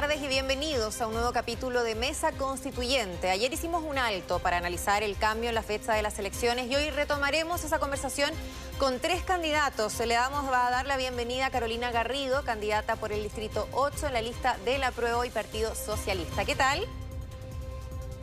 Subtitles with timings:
[0.00, 3.30] tardes y bienvenidos a un nuevo capítulo de Mesa Constituyente.
[3.30, 6.74] Ayer hicimos un alto para analizar el cambio en la fecha de las elecciones y
[6.74, 8.32] hoy retomaremos esa conversación
[8.78, 9.92] con tres candidatos.
[9.92, 14.08] Se le damos a dar la bienvenida a Carolina Garrido, candidata por el Distrito 8
[14.08, 16.44] en la lista de la Prueba y Partido Socialista.
[16.44, 16.84] ¿Qué tal?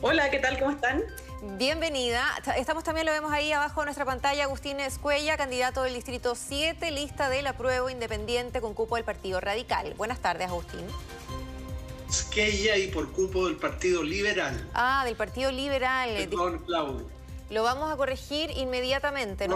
[0.01, 0.59] Hola, ¿qué tal?
[0.59, 1.01] ¿Cómo están?
[1.57, 2.25] Bienvenida.
[2.57, 6.92] Estamos también, lo vemos ahí abajo en nuestra pantalla, Agustín Escuella, candidato del Distrito 7,
[6.92, 9.93] lista de la prueba independiente con cupo del Partido Radical.
[9.93, 10.86] Buenas tardes, Agustín.
[12.11, 14.69] Esquella y por cupo del Partido Liberal.
[14.74, 16.10] Ah, del Partido Liberal.
[16.14, 17.07] Perdón, Claudio.
[17.50, 19.47] Lo vamos a corregir inmediatamente.
[19.47, 19.56] No,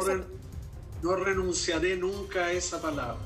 [1.02, 3.20] no renunciaré nunca a esa palabra.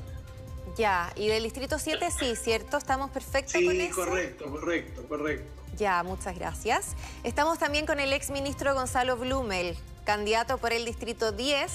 [0.76, 2.76] Ya, y del Distrito 7 sí, ¿cierto?
[2.76, 3.86] ¿Estamos perfectos con eso?
[3.86, 5.62] Sí, correcto, correcto, correcto.
[5.76, 6.96] Ya, muchas gracias.
[7.22, 11.70] Estamos también con el ex ministro Gonzalo Blumel, candidato por el Distrito 10.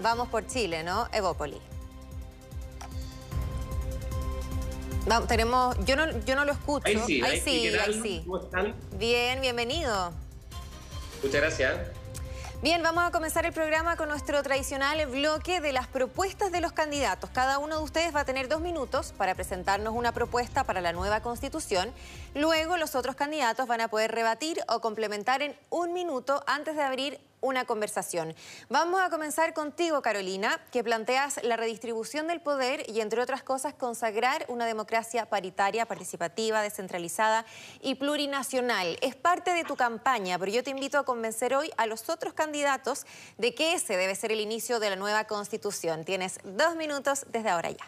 [0.00, 1.08] Vamos por Chile, ¿no?
[1.12, 1.60] Evópoli.
[5.28, 6.86] Tenemos, yo no, yo no lo escucho.
[6.86, 8.22] Ahí sí, ahí, sí, ahí sí.
[8.24, 8.74] ¿Cómo están?
[8.98, 10.12] Bien, bienvenido.
[11.22, 11.74] Muchas gracias.
[12.62, 16.72] Bien, vamos a comenzar el programa con nuestro tradicional bloque de las propuestas de los
[16.72, 17.28] candidatos.
[17.28, 20.94] Cada uno de ustedes va a tener dos minutos para presentarnos una propuesta para la
[20.94, 21.92] nueva constitución.
[22.34, 26.82] Luego los otros candidatos van a poder rebatir o complementar en un minuto antes de
[26.82, 28.34] abrir una conversación.
[28.68, 33.74] Vamos a comenzar contigo, Carolina, que planteas la redistribución del poder y, entre otras cosas,
[33.74, 37.44] consagrar una democracia paritaria, participativa, descentralizada
[37.82, 38.96] y plurinacional.
[39.02, 42.32] Es parte de tu campaña, pero yo te invito a convencer hoy a los otros
[42.32, 43.06] candidatos
[43.36, 46.04] de que ese debe ser el inicio de la nueva constitución.
[46.04, 47.84] Tienes dos minutos desde ahora ya.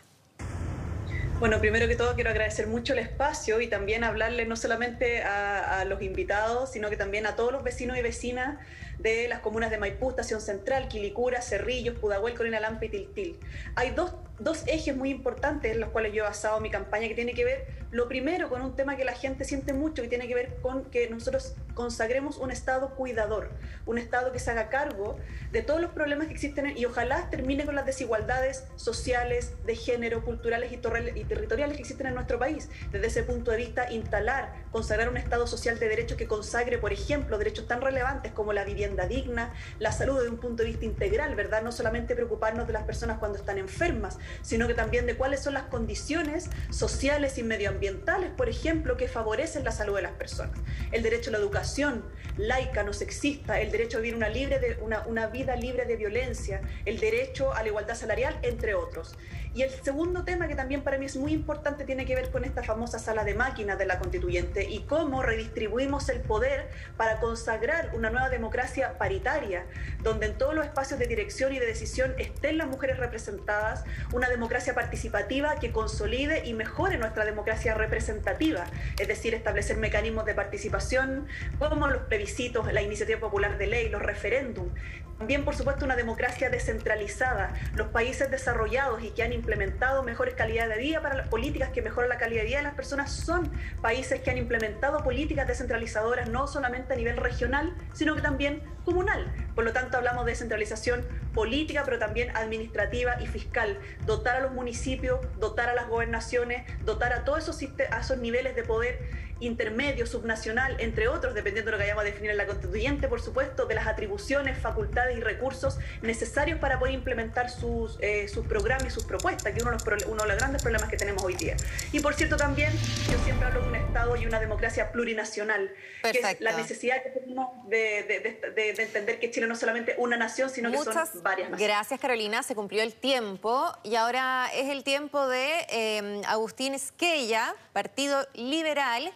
[1.39, 5.81] Bueno, primero que todo quiero agradecer mucho el espacio y también hablarle no solamente a,
[5.81, 8.57] a, los invitados, sino que también a todos los vecinos y vecinas
[8.99, 13.39] de las comunas de Maipú, Estación Central, Quilicura, Cerrillos, Pudahuel, Colina Lampa y Tiltil.
[13.75, 17.15] Hay dos, dos ejes muy importantes en los cuales yo he basado mi campaña que
[17.15, 20.29] tiene que ver, lo primero, con un tema que la gente siente mucho, que tiene
[20.29, 23.51] que ver con que nosotros consagremos un Estado cuidador,
[23.87, 25.19] un Estado que se haga cargo
[25.53, 30.25] de todos los problemas que existen y ojalá termine con las desigualdades sociales, de género,
[30.25, 32.69] culturales y, territoriales que existen en nuestro país.
[32.91, 36.93] Desde ese punto de vista, instalar, consagrar un Estado social de derechos que consagre, por
[36.93, 40.85] ejemplo, derechos tan relevantes como la vivienda digna, la salud desde un punto de vista
[40.85, 41.63] integral, ¿verdad?
[41.63, 45.55] No solamente preocuparnos de las personas cuando están enfermas, sino que también de cuáles son
[45.55, 50.59] las condiciones sociales y medioambientales, por ejemplo, que favorecen la salud de las personas.
[50.93, 52.05] El derecho a la educación
[52.37, 55.97] laica, no sexista, el derecho a vivir una, libre de, una, una vida libre de
[55.97, 59.17] violencia, el derecho a la igualdad salarial, entre otros.
[59.57, 62.45] Y el segundo tema que también para mí es muy importante tiene que ver con
[62.45, 67.91] esta famosa sala de máquinas de la constituyente y cómo redistribuimos el poder para consagrar
[67.95, 69.65] una nueva democracia paritaria,
[70.03, 73.85] donde en todos los espacios de dirección y de decisión estén las mujeres representadas,
[74.17, 78.65] una democracia participativa que consolide y mejore nuestra democracia representativa,
[78.99, 81.27] es decir, establecer mecanismos de participación
[81.59, 84.73] como los plebiscitos, la iniciativa popular de ley, los referéndums.
[85.19, 87.55] También, por supuesto, una democracia descentralizada.
[87.75, 91.81] Los países desarrollados y que han implementado mejores calidades de vida para las políticas que
[91.81, 93.51] mejoran la calidad de vida de las personas son
[93.81, 99.33] países que han implementado políticas descentralizadoras no solamente a nivel regional, sino que también comunal.
[99.55, 103.79] Por lo tanto, hablamos de descentralización política, pero también administrativa y fiscal.
[104.05, 109.26] Dotar a los municipios, dotar a las gobernaciones, dotar a todos esos niveles de poder
[109.41, 113.21] intermedio, subnacional, entre otros, dependiendo de lo que vayamos a definir en la constituyente, por
[113.21, 118.87] supuesto, de las atribuciones, facultades y recursos necesarios para poder implementar sus, eh, sus programas
[118.87, 121.23] y sus propuestas, que es uno de, los, uno de los grandes problemas que tenemos
[121.23, 121.57] hoy día.
[121.93, 122.73] Y por cierto, también
[123.11, 127.11] yo siempre hablo de un Estado y una democracia plurinacional, que es la necesidad que
[127.27, 130.95] de, de, de, de, entender que Chile no es solamente una nación, sino que son
[131.23, 131.61] varias naciones.
[131.61, 132.43] Gracias, Carolina.
[132.43, 139.11] Se cumplió el tiempo y ahora es el tiempo de eh, Agustín Esquella, Partido Liberal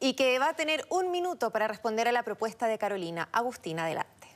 [0.00, 3.28] y que va a tener un minuto para responder a la propuesta de Carolina.
[3.32, 4.28] Agustín, adelante.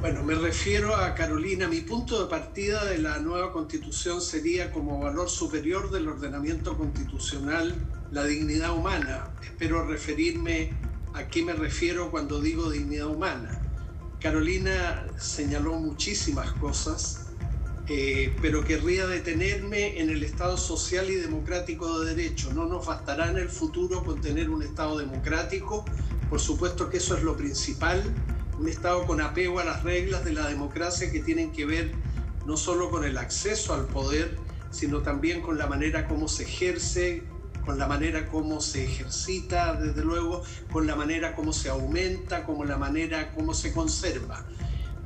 [0.00, 1.68] Bueno, me refiero a Carolina.
[1.68, 7.74] Mi punto de partida de la nueva constitución sería como valor superior del ordenamiento constitucional
[8.10, 9.30] la dignidad humana.
[9.42, 10.72] Espero referirme
[11.14, 13.60] a qué me refiero cuando digo dignidad humana.
[14.20, 17.22] Carolina señaló muchísimas cosas
[17.88, 22.52] eh, pero querría detenerme en el Estado social y democrático de derecho.
[22.54, 25.84] No nos bastará en el futuro con tener un Estado democrático,
[26.30, 28.02] por supuesto que eso es lo principal,
[28.58, 31.92] un Estado con apego a las reglas de la democracia que tienen que ver
[32.46, 34.36] no solo con el acceso al poder,
[34.70, 37.24] sino también con la manera como se ejerce,
[37.64, 42.66] con la manera como se ejercita, desde luego, con la manera como se aumenta, con
[42.66, 44.44] la manera como se conserva.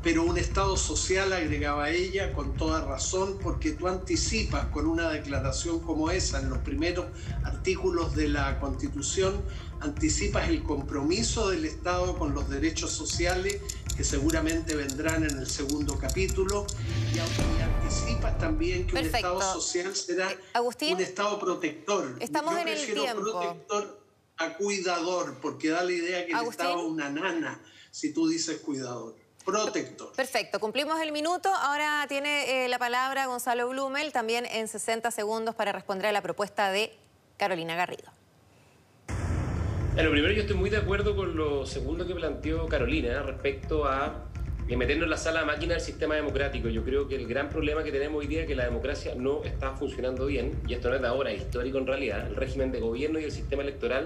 [0.02, 5.80] Pero un Estado social, agregaba ella, con toda razón, porque tú anticipas con una declaración
[5.80, 7.06] como esa en los primeros
[7.42, 9.42] artículos de la Constitución,
[9.80, 13.60] anticipas el compromiso del Estado con los derechos sociales
[13.96, 16.66] que seguramente vendrán en el segundo capítulo
[17.14, 20.28] y, anticipas también que un Estado social será
[20.60, 22.16] un Estado protector.
[22.20, 23.22] Estamos en el tiempo.
[23.22, 24.06] protector
[24.38, 28.58] a cuidador, porque da la idea que el Estado es una nana si tú dices
[28.58, 29.16] cuidador.
[29.44, 30.12] Protector.
[30.12, 31.48] Perfecto, cumplimos el minuto.
[31.54, 36.20] Ahora tiene eh, la palabra Gonzalo Blumel, también en 60 segundos para responder a la
[36.20, 36.92] propuesta de
[37.38, 38.15] Carolina Garrido.
[39.96, 44.26] Lo primero, yo estoy muy de acuerdo con lo segundo que planteó Carolina respecto a
[44.68, 46.68] meternos en la sala máquina del sistema democrático.
[46.68, 49.42] Yo creo que el gran problema que tenemos hoy día es que la democracia no
[49.42, 52.26] está funcionando bien, y esto no es de ahora, es histórico en realidad.
[52.28, 54.04] El régimen de gobierno y el sistema electoral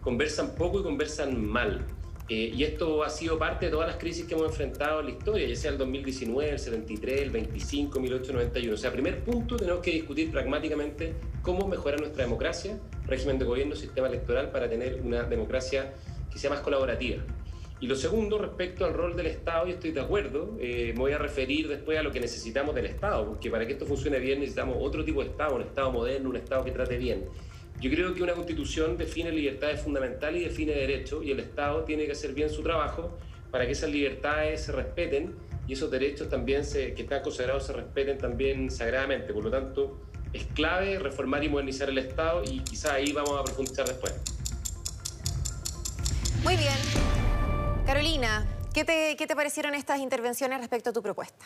[0.00, 1.84] conversan poco y conversan mal.
[2.28, 5.12] Eh, y esto ha sido parte de todas las crisis que hemos enfrentado en la
[5.12, 8.74] historia, ya sea el 2019, el 73, el 25, 1891.
[8.74, 13.76] O sea, primer punto, tenemos que discutir pragmáticamente cómo mejorar nuestra democracia, régimen de gobierno,
[13.76, 15.92] sistema electoral, para tener una democracia
[16.32, 17.22] que sea más colaborativa.
[17.78, 21.12] Y lo segundo, respecto al rol del Estado, y estoy de acuerdo, eh, me voy
[21.12, 24.40] a referir después a lo que necesitamos del Estado, porque para que esto funcione bien
[24.40, 27.26] necesitamos otro tipo de Estado, un Estado moderno, un Estado que trate bien.
[27.80, 32.06] Yo creo que una constitución define libertades fundamentales y define derechos y el Estado tiene
[32.06, 33.18] que hacer bien su trabajo
[33.50, 35.36] para que esas libertades se respeten
[35.68, 39.32] y esos derechos también se, que están consagrados se respeten también sagradamente.
[39.34, 40.00] Por lo tanto,
[40.32, 44.14] es clave reformar y modernizar el Estado y quizá ahí vamos a profundizar después.
[46.42, 46.76] Muy bien.
[47.84, 51.44] Carolina, ¿qué te, qué te parecieron estas intervenciones respecto a tu propuesta?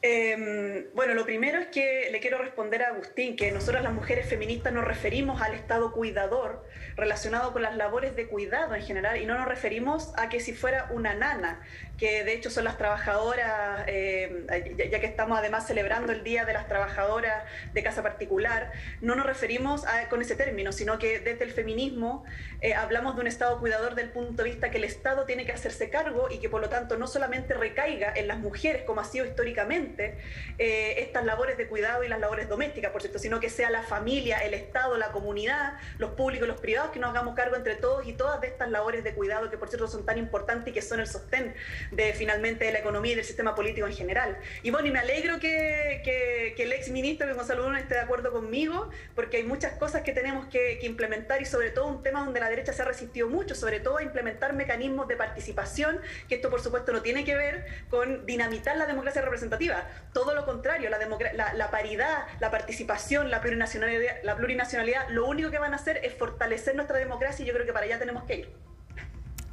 [0.00, 4.28] Em, bueno, lo primero es que le quiero responder a Agustín que nosotras las mujeres
[4.28, 6.64] feministas nos referimos al Estado cuidador
[6.96, 10.52] relacionado con las labores de cuidado en general y no nos referimos a que si
[10.52, 11.60] fuera una nana,
[11.96, 14.46] que de hecho son las trabajadoras, em,
[14.76, 17.42] ya, que estamos además celebrando el Día de las Trabajadoras
[17.72, 22.24] de Casa Particular, no nos referimos con ese término, sino que desde el feminismo
[22.60, 25.52] eh, hablamos de un Estado cuidador del punto de vista que el Estado tiene que
[25.52, 29.04] hacerse cargo y que por lo tanto no solamente recaiga en las mujeres como ha
[29.04, 33.50] sido históricamente, eh, estas labores de cuidado y las labores domésticas, por cierto, sino que
[33.50, 37.56] sea la familia, el Estado, la comunidad, los públicos, los privados, que nos hagamos cargo
[37.56, 40.68] entre todos y todas de estas labores de cuidado que, por cierto, son tan importantes
[40.68, 41.54] y que son el sostén
[41.92, 44.38] de finalmente de la economía y del sistema político en general.
[44.62, 48.00] Y bueno, y me alegro que, que, el ex ministro, que Gonzalo Bruno, esté de
[48.00, 52.02] acuerdo conmigo, porque hay muchas cosas que tenemos que, que implementar y sobre todo un
[52.02, 56.00] tema donde la derecha se ha resistido mucho, sobre todo a implementar mecanismos de participación,
[56.28, 59.77] que esto por supuesto no tiene que ver con dinamitar la democracia representativa,
[60.12, 65.72] todo lo contrario, la, paridad, la participación, la plurinacionalidad, la plurinacionalidad, lo único que van
[65.72, 68.52] a hacer es fortalecer nuestra democracia y yo creo que para allá tenemos que ir.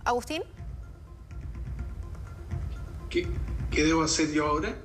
[0.03, 0.43] Agustín.
[3.09, 3.27] ¿Qué,
[3.71, 4.75] debo hacer yo ahora?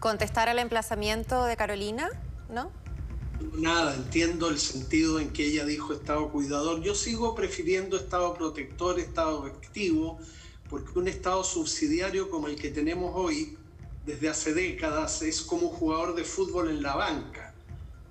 [0.00, 2.08] ¿Contestar al emplazamiento de Carolina?
[2.48, 2.70] ¿No?
[3.54, 6.82] Nada, entiendo el sentido en que ella dijo Estado cuidador.
[6.82, 10.18] Yo sigo prefiriendo Estado protector, Estado activo,
[10.68, 13.58] porque un Estado subsidiario como el que tenemos hoy
[14.06, 17.52] desde hace décadas, es como un jugador de fútbol en la banca.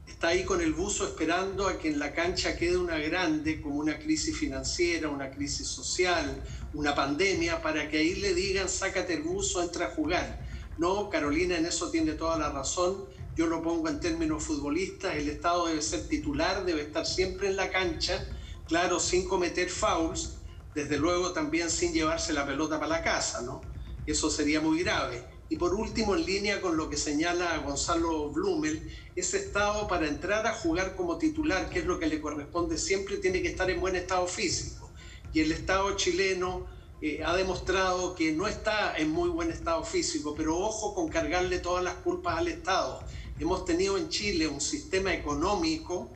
[0.05, 3.75] Está ahí con el buzo esperando a que en la cancha quede una grande, como
[3.75, 6.43] una crisis financiera, una crisis social,
[6.73, 10.45] una pandemia, para que ahí le digan, sácate el buzo, entra a jugar.
[10.77, 13.05] No, Carolina en eso tiene toda la razón.
[13.37, 17.55] Yo lo pongo en términos futbolistas, el Estado debe ser titular, debe estar siempre en
[17.55, 18.27] la cancha,
[18.67, 20.39] claro, sin cometer fouls,
[20.73, 23.61] desde luego también sin llevarse la pelota para la casa, ¿no?
[24.05, 28.91] Eso sería muy grave y por último, en línea con lo que señala Gonzalo Blumel,
[29.15, 33.17] ese estado para entrar a jugar como titular, que es lo que le corresponde siempre,
[33.17, 34.89] tiene que estar en buen estado físico.
[35.33, 36.65] Y el estado chileno
[37.01, 41.59] eh, ha demostrado que no está en muy buen estado físico, pero ojo con cargarle
[41.59, 43.03] todas las culpas al Estado.
[43.37, 46.09] Hemos tenido en Chile un sistema económico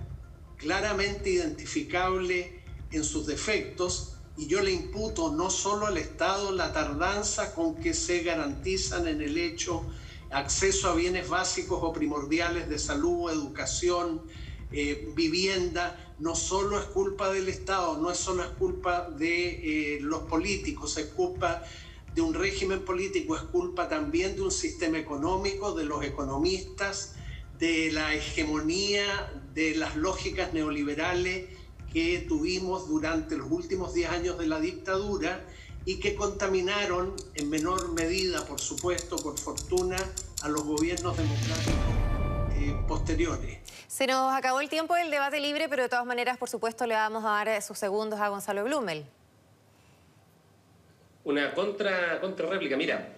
[0.58, 7.54] claramente identificable en sus defectos y yo le imputo no solo al Estado la tardanza
[7.54, 9.86] con que se garantizan en el hecho
[10.30, 14.22] acceso a bienes básicos o primordiales de salud, educación,
[14.72, 20.00] eh, vivienda, no solo es culpa del Estado, no es solo es culpa de eh,
[20.00, 21.62] los políticos, es culpa
[22.16, 27.16] de un régimen político, es culpa también de un sistema económico, de los economistas,
[27.58, 31.59] de la hegemonía, de las lógicas neoliberales
[31.92, 35.42] que tuvimos durante los últimos 10 años de la dictadura
[35.86, 39.98] y que contaminaron en menor medida, por supuesto, por fortuna,
[40.44, 42.00] a los gobiernos democráticos
[42.54, 43.60] eh, posteriores.
[43.88, 46.94] Se nos acabó el tiempo del debate libre, pero de todas maneras, por supuesto, le
[46.94, 49.06] vamos a dar sus segundos a Gonzalo Blumel.
[51.24, 52.78] Una contra, contra réplica.
[52.78, 53.10] Mira,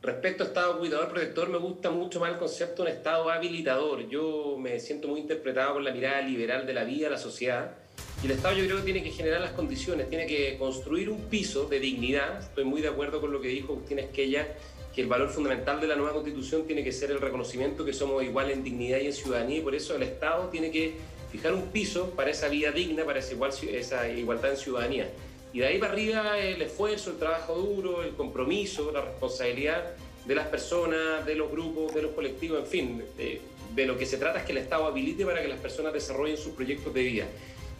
[0.00, 4.08] respecto a Estado cuidador protector, me gusta mucho más el concepto de un Estado habilitador.
[4.08, 7.81] Yo me siento muy interpretado con la mirada liberal de la vida, la sociedad.
[8.22, 11.22] Y el Estado yo creo que tiene que generar las condiciones, tiene que construir un
[11.22, 12.40] piso de dignidad.
[12.40, 14.46] Estoy muy de acuerdo con lo que dijo Agustín Esquella,
[14.94, 18.22] que el valor fundamental de la nueva constitución tiene que ser el reconocimiento que somos
[18.22, 20.94] iguales en dignidad y en ciudadanía, y por eso el Estado tiene que
[21.32, 25.10] fijar un piso para esa vida digna, para esa, igual, esa igualdad en ciudadanía.
[25.52, 29.96] Y de ahí para arriba el esfuerzo, el trabajo duro, el compromiso, la responsabilidad
[30.26, 33.40] de las personas, de los grupos, de los colectivos, en fin, de,
[33.74, 36.36] de lo que se trata es que el Estado habilite para que las personas desarrollen
[36.36, 37.26] sus proyectos de vida.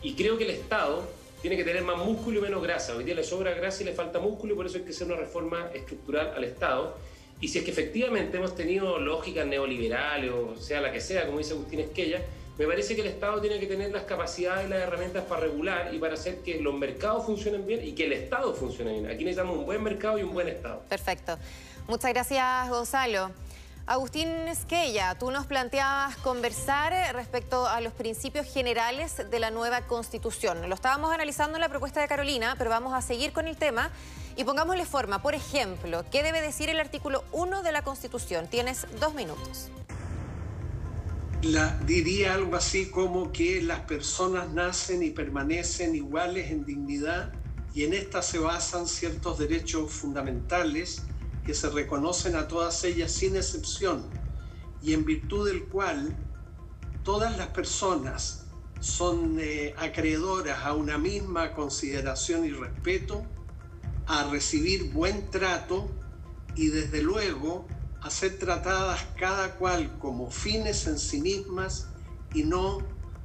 [0.02, 1.08] Y creo que el Estado
[1.40, 2.96] tiene que tener más músculo y menos grasa.
[2.96, 5.06] Hoy día le sobra grasa y le falta músculo y por eso hay que hacer
[5.06, 6.96] una reforma estructural al Estado.
[7.40, 11.38] Y si es que efectivamente hemos tenido lógicas neoliberales o sea la que sea, como
[11.38, 12.20] dice Agustín Esquella,
[12.58, 15.92] me parece que el Estado tiene que tener las capacidades y las herramientas para regular
[15.94, 19.06] y para hacer que los mercados funcionen bien y que el Estado funcione bien.
[19.06, 20.82] Aquí necesitamos un buen mercado y un buen Estado.
[20.88, 21.38] Perfecto.
[21.88, 23.30] Muchas gracias, Gonzalo.
[23.84, 30.68] Agustín Esquella, tú nos planteabas conversar respecto a los principios generales de la nueva Constitución.
[30.68, 33.90] Lo estábamos analizando en la propuesta de Carolina, pero vamos a seguir con el tema
[34.36, 35.20] y pongámosle forma.
[35.20, 38.46] Por ejemplo, ¿qué debe decir el artículo 1 de la Constitución?
[38.46, 39.68] Tienes dos minutos.
[41.84, 47.32] Diría algo así como que las personas nacen y permanecen iguales en dignidad
[47.74, 51.02] y en esta se basan ciertos derechos fundamentales
[51.44, 54.04] que se reconocen a todas ellas sin excepción
[54.82, 56.16] y en virtud del cual
[57.02, 58.46] todas las personas
[58.80, 63.24] son eh, acreedoras a una misma consideración y respeto,
[64.06, 65.88] a recibir buen trato
[66.56, 67.66] y desde luego
[68.00, 71.88] a ser tratadas cada cual como fines en sí mismas
[72.34, 72.82] y no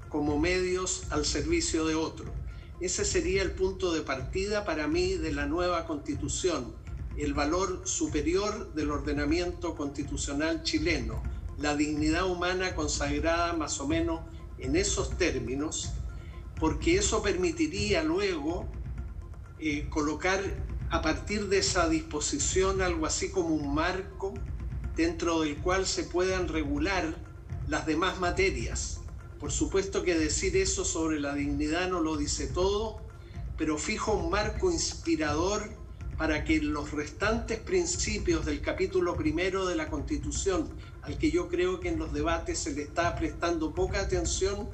[0.09, 2.31] como medios al servicio de otro.
[2.79, 6.75] Ese sería el punto de partida para mí de la nueva constitución
[7.17, 11.23] el valor superior del ordenamiento constitucional chileno,
[11.57, 14.21] la dignidad humana consagrada más o menos
[14.59, 15.93] en esos términos,
[16.59, 18.67] porque eso permitiría luego
[19.59, 20.41] eh, colocar
[20.89, 24.33] a partir de esa disposición algo así como un marco
[24.95, 27.15] dentro del cual se puedan regular
[27.67, 29.01] las demás materias.
[29.39, 33.01] Por supuesto que decir eso sobre la dignidad no lo dice todo,
[33.57, 35.86] pero fijo un marco inspirador
[36.17, 40.67] para que los restantes principios del capítulo primero de la Constitución,
[41.03, 44.67] al que yo creo que en los debates se le está prestando poca atención,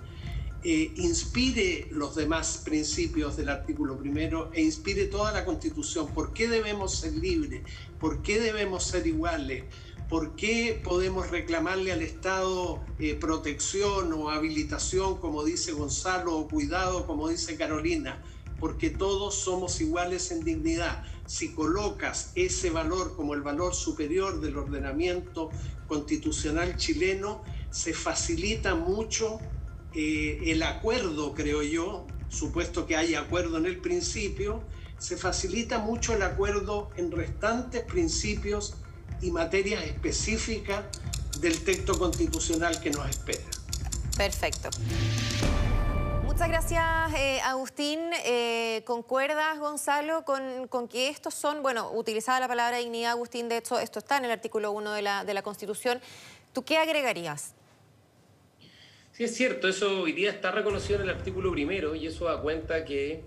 [0.63, 6.07] eh, inspire los demás principios del artículo primero e inspire toda la Constitución.
[6.13, 7.63] ¿Por qué debemos ser libres?
[7.99, 9.65] ¿Por qué debemos ser iguales?
[10.07, 17.05] ¿Por qué podemos reclamarle al Estado eh, protección o habilitación, como dice Gonzalo, o cuidado,
[17.05, 18.23] como dice Carolina?
[18.61, 24.57] Porque todos somos iguales en dignidad si colocas ese valor como el valor superior del
[24.57, 25.49] ordenamiento
[25.87, 29.39] constitucional chileno, se facilita mucho
[29.93, 34.63] eh, el acuerdo, creo yo, supuesto que hay acuerdo en el principio,
[34.97, 38.75] se facilita mucho el acuerdo en restantes principios
[39.21, 40.83] y materias específicas
[41.39, 43.43] del texto constitucional que nos espera.
[44.17, 44.69] Perfecto.
[46.43, 47.99] Muchas gracias, eh, Agustín.
[48.25, 53.79] Eh, ¿Concuerdas, Gonzalo, con, que estos son, bueno, utilizada la palabra dignidad, Agustín, de hecho,
[53.79, 56.01] esto está en el artículo 1 de la, de la Constitución.
[56.51, 57.55] ¿Tú qué agregarías?
[59.13, 62.41] Sí, es cierto, eso hoy día está reconocido en el artículo primero y eso da
[62.41, 63.23] cuenta que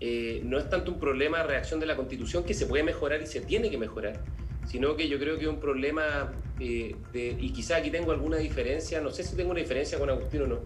[0.00, 3.22] eh, no es tanto un problema de reacción de la Constitución que se puede mejorar
[3.22, 4.20] y se tiene que mejorar,
[4.66, 9.00] sino que yo creo que es un problema, de, y quizá aquí tengo alguna diferencia,
[9.00, 10.58] no sé si tengo una diferencia con Agustín o no,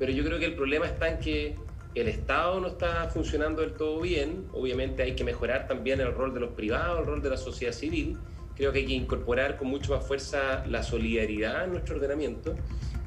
[0.00, 1.56] pero yo creo que el problema está en que
[1.94, 6.32] el Estado no está funcionando del todo bien, obviamente hay que mejorar también el rol
[6.32, 8.16] de los privados, el rol de la sociedad civil,
[8.56, 12.54] creo que hay que incorporar con mucho más fuerza la solidaridad en nuestro ordenamiento.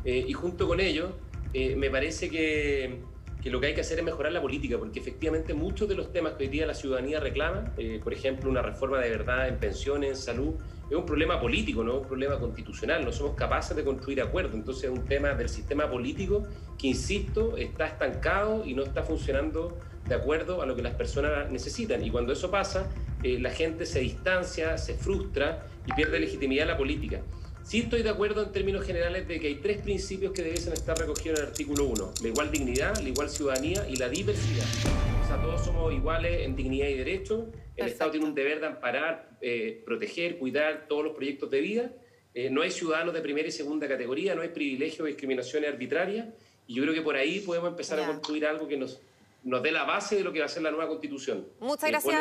[0.06, 1.16] Eh, y junto con ello
[1.54, 3.00] eh, me parece que,
[3.44, 6.14] que, lo que hay que hacer es mejorar la política, porque efectivamente muchos de los
[6.14, 9.58] temas que hoy día la ciudadanía reclama, eh, por ejemplo una reforma de verdad en
[9.58, 10.54] pensiones, en salud,
[10.90, 14.54] es un problema político, no es un problema constitucional, no somos capaces de construir acuerdos,
[14.54, 16.48] entonces es un tema del sistema político
[16.78, 21.50] que, insisto, está estancado y no está funcionando de acuerdo a lo que las personas
[21.50, 22.04] necesitan.
[22.04, 22.90] Y cuando eso pasa,
[23.24, 27.22] eh, la gente se distancia, se frustra y pierde legitimidad la política.
[27.64, 30.98] Sí estoy de acuerdo en términos generales de que hay tres principios que deben estar
[30.98, 32.14] recogidos en el artículo 1.
[32.22, 34.66] La igual dignidad, la igual ciudadanía y la diversidad.
[35.24, 37.48] O sea, todos somos iguales en dignidad y derecho.
[37.78, 41.92] El Estado tiene un deber de amparar, eh, proteger, cuidar todos los proyectos de vida.
[42.34, 46.28] Eh, no hay ciudadanos de primera y segunda categoría, no hay privilegios o discriminaciones arbitrarias.
[46.68, 49.00] Y yo creo que por ahí podemos empezar a construir algo que nos
[49.44, 51.48] nos dé la base de lo que va a ser la nueva constitución.
[51.60, 52.16] Muchas gracias,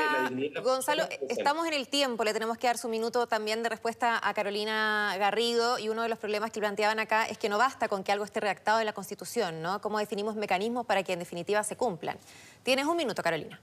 [0.63, 1.05] Gonzalo.
[1.29, 5.15] Estamos en el tiempo, le tenemos que dar su minuto también de respuesta a Carolina
[5.19, 8.13] Garrido y uno de los problemas que planteaban acá es que no basta con que
[8.13, 9.81] algo esté redactado en la Constitución, ¿no?
[9.81, 12.19] ¿Cómo definimos mecanismos para que en definitiva se cumplan?
[12.63, 13.61] Tienes un minuto, Carolina.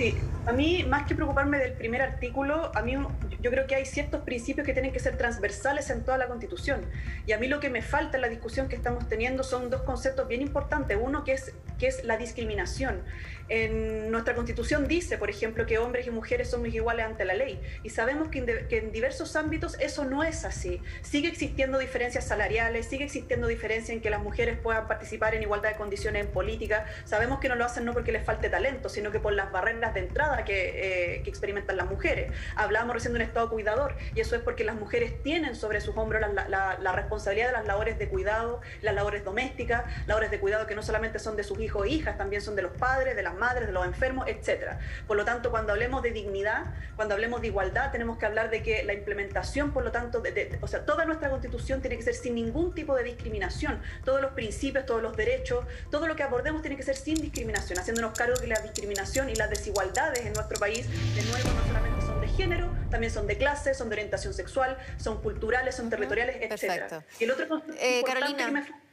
[0.00, 0.16] Sí,
[0.46, 2.96] a mí más que preocuparme del primer artículo, a mí
[3.42, 6.86] yo creo que hay ciertos principios que tienen que ser transversales en toda la Constitución.
[7.26, 9.82] Y a mí lo que me falta en la discusión que estamos teniendo son dos
[9.82, 10.96] conceptos bien importantes.
[10.98, 13.02] Uno que es, que es la discriminación.
[13.50, 17.60] En nuestra Constitución dice, por ejemplo, que hombres y mujeres somos iguales ante la ley.
[17.82, 18.38] Y sabemos que
[18.70, 20.80] en, diversos ámbitos eso no es así.
[21.02, 25.70] Sigue existiendo diferencias salariales, sigue existiendo diferencia en que las mujeres puedan participar en igualdad
[25.70, 26.86] de condiciones en política.
[27.04, 29.94] Sabemos que no lo hacen no porque les falte talento, sino que por las barreras
[29.94, 32.32] de entrada que, eh, experimentan las mujeres.
[32.54, 35.96] Hablábamos recién de un Estado cuidador y eso es porque las mujeres tienen sobre sus
[35.96, 40.38] hombros la, la, la, responsabilidad de las labores de cuidado, las labores domésticas, labores de
[40.38, 43.16] cuidado que no solamente son de sus hijos e hijas, también son de los padres,
[43.16, 44.76] de las madres, de los enfermos, etc.
[45.06, 46.66] Por lo tanto, cuando hablemos de dignidad,
[46.96, 50.32] cuando hablemos de igualdad, tenemos que hablar de que la implementación, por lo tanto, de,
[50.32, 53.80] de, o sea, toda nuestra constitución tiene que ser sin ningún tipo de discriminación.
[54.04, 57.78] Todos los principios, todos los derechos, todo lo que abordemos tiene que ser sin discriminación,
[57.78, 61.66] haciéndonos cargo de la discriminación y la desigualdad desigualdades en nuestro país, de nuevo, no
[61.66, 65.88] solamente son de género, también son de clase, son de orientación sexual, son culturales, son
[65.90, 67.02] territoriales, etc.
[67.18, 68.46] Y el otro eh, Carolina.
[68.46, 68.89] Que me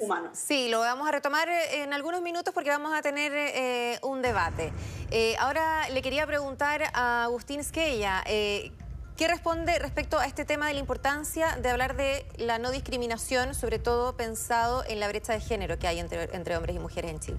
[0.00, 0.30] humano.
[0.32, 4.22] Sí, lo vamos a retomar eh, en algunos minutos porque vamos a tener eh, un
[4.22, 4.72] debate.
[5.10, 8.72] Eh, ahora le quería preguntar a Agustín eh,
[9.16, 13.54] ¿qué responde respecto a este tema de la importancia de hablar de la no discriminación,
[13.54, 17.10] sobre todo pensado en la brecha de género que hay entre, entre hombres y mujeres
[17.10, 17.38] en Chile?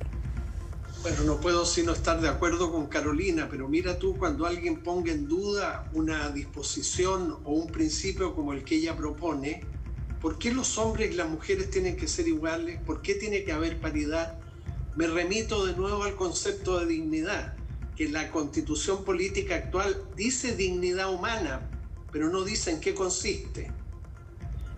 [1.02, 5.12] Bueno, no puedo sino estar de acuerdo con Carolina, pero mira tú cuando alguien ponga
[5.12, 9.64] en duda una disposición o un principio como el que ella propone,
[10.22, 12.80] ¿por qué los hombres y las mujeres tienen que ser iguales?
[12.86, 14.40] ¿Por qué tiene que haber paridad?
[14.96, 17.56] Me remito de nuevo al concepto de dignidad,
[17.96, 21.70] que la constitución política actual dice dignidad humana,
[22.12, 23.72] pero no dice en qué consiste.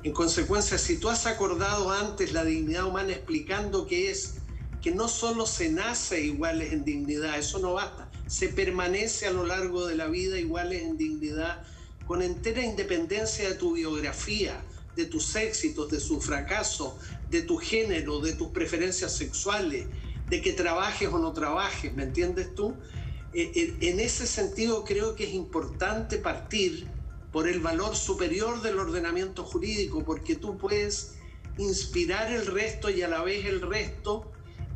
[0.04, 4.36] En consecuencia, si tú has acordado antes la dignidad humana explicando qué es,
[4.82, 9.46] que no solo se nace iguales en dignidad, eso no basta, se permanece a lo
[9.46, 11.64] largo de la vida iguales en dignidad,
[12.08, 14.64] con entera independencia de tu biografía,
[14.96, 16.98] de tus éxitos, de su fracaso,
[17.30, 19.88] de tu género, de tus preferencias sexuales,
[20.30, 22.76] de que trabajes o no trabajes, ¿me entiendes tú?
[23.34, 26.88] Eh, eh, en ese sentido creo que es importante partir
[27.32, 31.16] por el valor superior del ordenamiento jurídico, porque tú puedes
[31.58, 34.32] inspirar el resto y a la vez el resto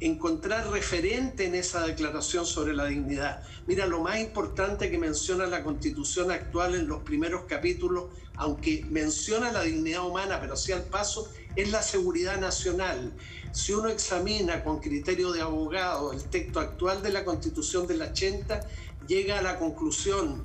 [0.05, 3.41] encontrar referente en esa declaración sobre la dignidad.
[3.67, 9.51] Mira, lo más importante que menciona la constitución actual en los primeros capítulos, aunque menciona
[9.53, 13.13] la dignidad humana, pero sí al paso, es la seguridad nacional.
[13.53, 18.59] Si uno examina con criterio de abogado el texto actual de la constitución del 80,
[19.07, 20.43] llega a la conclusión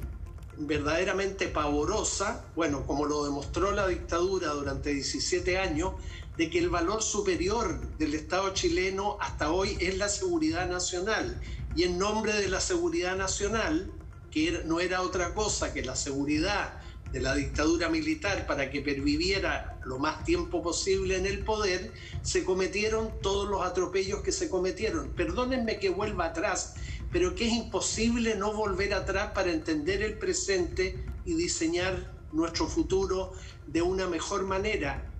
[0.57, 5.95] verdaderamente pavorosa, bueno, como lo demostró la dictadura durante 17 años,
[6.39, 11.41] de que el valor superior del Estado chileno hasta hoy es la seguridad nacional.
[11.75, 13.91] Y en nombre de la seguridad nacional,
[14.31, 19.81] que no era otra cosa que la seguridad de la dictadura militar para que perviviera
[19.85, 25.11] lo más tiempo posible en el poder, se cometieron todos los atropellos que se cometieron.
[25.15, 26.75] Perdónenme que vuelva atrás,
[27.11, 33.33] pero que es imposible no volver atrás para entender el presente y diseñar nuestro futuro
[33.67, 35.18] de una mejor manera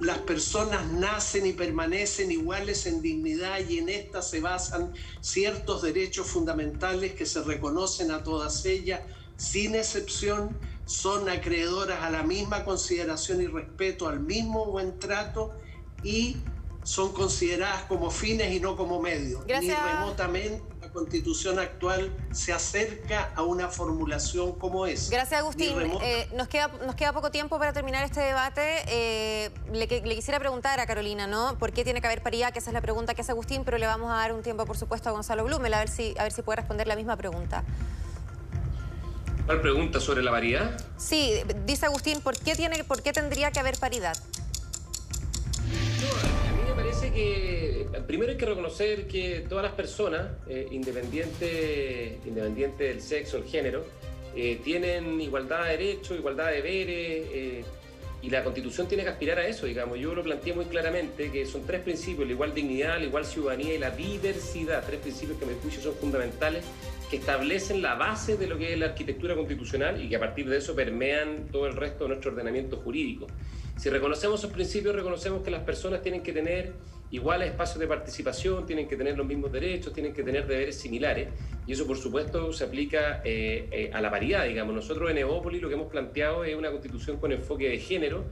[0.00, 6.26] las personas nacen y permanecen iguales en dignidad y en esta se basan ciertos derechos
[6.26, 9.00] fundamentales que se reconocen a todas ellas.
[9.36, 15.52] Sin excepción, son acreedoras a la misma consideración y respeto, al mismo buen trato
[16.02, 16.36] y
[16.82, 23.42] son consideradas como fines y no como medios, ni remotamente constitución actual se acerca a
[23.42, 25.10] una formulación como es.
[25.10, 25.74] Gracias, Agustín.
[26.02, 28.82] Eh, nos, queda, nos queda poco tiempo para terminar este debate.
[28.88, 31.58] Eh, le, le, quisiera preguntar a Carolina, ¿no?
[31.58, 32.52] ¿Por qué tiene que haber paridad?
[32.52, 34.66] Que esa es la pregunta que hace Agustín, pero le vamos a dar un tiempo,
[34.66, 37.16] por supuesto, a Gonzalo Blumel, a ver si, a ver si puede responder la misma
[37.16, 37.64] pregunta.
[39.46, 40.80] ¿Cuál pregunta sobre la paridad?
[40.96, 44.16] Sí, dice Agustín, ¿por qué, tiene, ¿por qué tendría que haber paridad?
[46.90, 47.69] parece que
[48.06, 52.18] primero hay que reconocer que todas las personas, eh, independiente,
[52.78, 53.84] del sexo, el género,
[54.36, 57.64] eh, tienen igualdad de derechos, igualdad de deberes, eh,
[58.22, 59.98] y la Constitución tiene que aspirar a eso, digamos.
[59.98, 63.74] Yo lo planteé muy claramente, que son tres principios, la igual dignidad, la igual ciudadanía
[63.74, 66.64] y la diversidad, tres principios que me juicio son fundamentales
[67.10, 70.48] que establecen la base de lo que es la arquitectura constitucional y que a partir
[70.48, 73.26] de eso permean todo el resto de nuestro ordenamiento jurídico.
[73.76, 76.72] Si reconocemos esos principios, reconocemos que las personas tienen que tener
[77.10, 81.28] iguales espacios de participación, tienen que tener los mismos derechos, tienen que tener deberes similares,
[81.66, 84.74] y eso por supuesto se aplica eh, eh, a la paridad, digamos.
[84.74, 88.24] Nosotros en Evópolis lo que hemos planteado es una constitución con enfoque de género,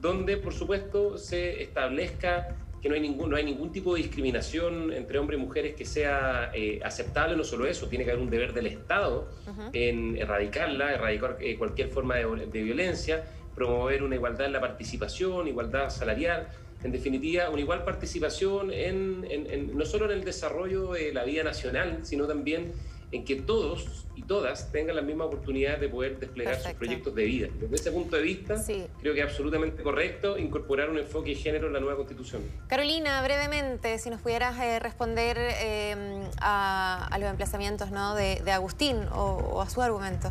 [0.00, 4.92] donde por supuesto se establezca que no hay ningún, no hay ningún tipo de discriminación
[4.92, 8.28] entre hombres y mujeres que sea eh, aceptable, no solo eso, tiene que haber un
[8.28, 9.30] deber del Estado
[9.72, 15.88] en erradicarla, erradicar cualquier forma de, de violencia, promover una igualdad en la participación, igualdad
[15.88, 16.48] salarial,
[16.84, 22.00] en definitiva, una igual participación en, no solo en el desarrollo de la vida nacional,
[22.02, 22.72] sino también
[23.10, 27.24] en que todos y todas tengan la misma oportunidad de poder desplegar sus proyectos de
[27.24, 27.48] vida.
[27.58, 28.62] Desde ese punto de vista,
[29.00, 32.42] creo que es absolutamente correcto incorporar un enfoque de género en la nueva Constitución.
[32.68, 38.14] Carolina, brevemente, si nos pudieras eh, responder eh, a, los emplazamientos ¿no?
[38.14, 40.30] de, Agustín o a su argumento.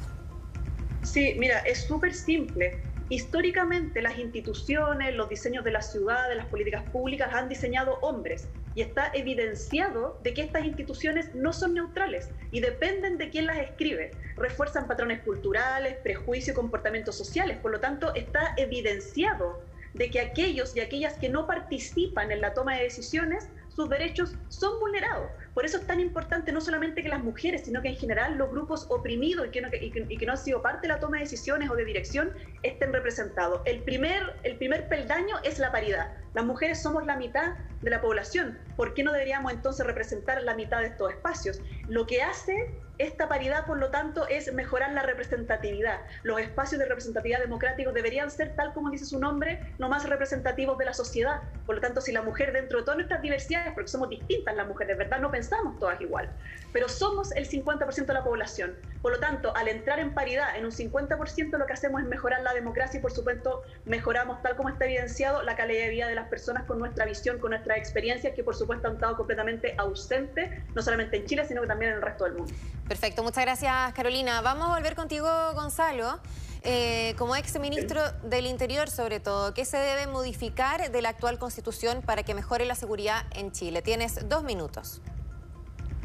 [1.02, 6.48] Sí, mira, es súper simple Históricamente las instituciones, los diseños de la ciudad, de las
[6.48, 12.32] políticas públicas han diseñado hombres y está evidenciado de que estas instituciones no son neutrales
[12.50, 14.10] y dependen de quién las escribe.
[14.36, 17.60] Refuerzan patrones culturales, prejuicios y comportamientos sociales.
[17.60, 19.62] Por lo tanto, está evidenciado
[19.94, 24.36] de que aquellos y aquellas que no participan en la toma de decisiones sus derechos
[24.50, 25.32] son vulnerados.
[25.54, 28.50] Por eso es tan importante no solamente que las mujeres, sino que en general los
[28.50, 31.24] grupos oprimidos y que no, y que, no han sido parte de la toma de
[31.24, 32.32] decisiones o de dirección
[32.62, 33.62] estén representados.
[33.66, 36.23] El primer, el primer peldaño es la paridad.
[36.34, 38.58] Las mujeres somos la mitad de la población.
[38.76, 41.62] ¿Por qué no deberíamos entonces representar la mitad de estos espacios?
[41.88, 46.02] Lo que hace esta paridad, por lo tanto, es mejorar la representatividad.
[46.22, 50.78] Los espacios de representatividad democráticos deberían ser, tal como dice su nombre, lo más representativos
[50.78, 51.42] de la sociedad.
[51.66, 54.68] Por lo tanto, si la mujer, dentro de todas nuestras diversidades, porque somos distintas las
[54.68, 55.20] mujeres, ¿verdad?
[55.20, 56.30] No pensamos todas igual,
[56.72, 58.76] pero somos el 50% de la población.
[59.02, 62.42] Por lo tanto, al entrar en paridad en un 50%, lo que hacemos es mejorar
[62.42, 66.16] la democracia y, por supuesto, mejoramos, tal como está evidenciado, la calidad de vida de
[66.16, 70.50] las personas con nuestra visión, con nuestras experiencias, que por supuesto han estado completamente ausentes,
[70.74, 72.54] no solamente en Chile, sino que también en el resto del mundo.
[72.88, 74.42] Perfecto, muchas gracias Carolina.
[74.42, 76.20] Vamos a volver contigo, Gonzalo.
[76.66, 81.38] Eh, como ex ministro del Interior, sobre todo, ¿qué se debe modificar de la actual
[81.38, 83.82] constitución para que mejore la seguridad en Chile?
[83.82, 85.02] Tienes dos minutos.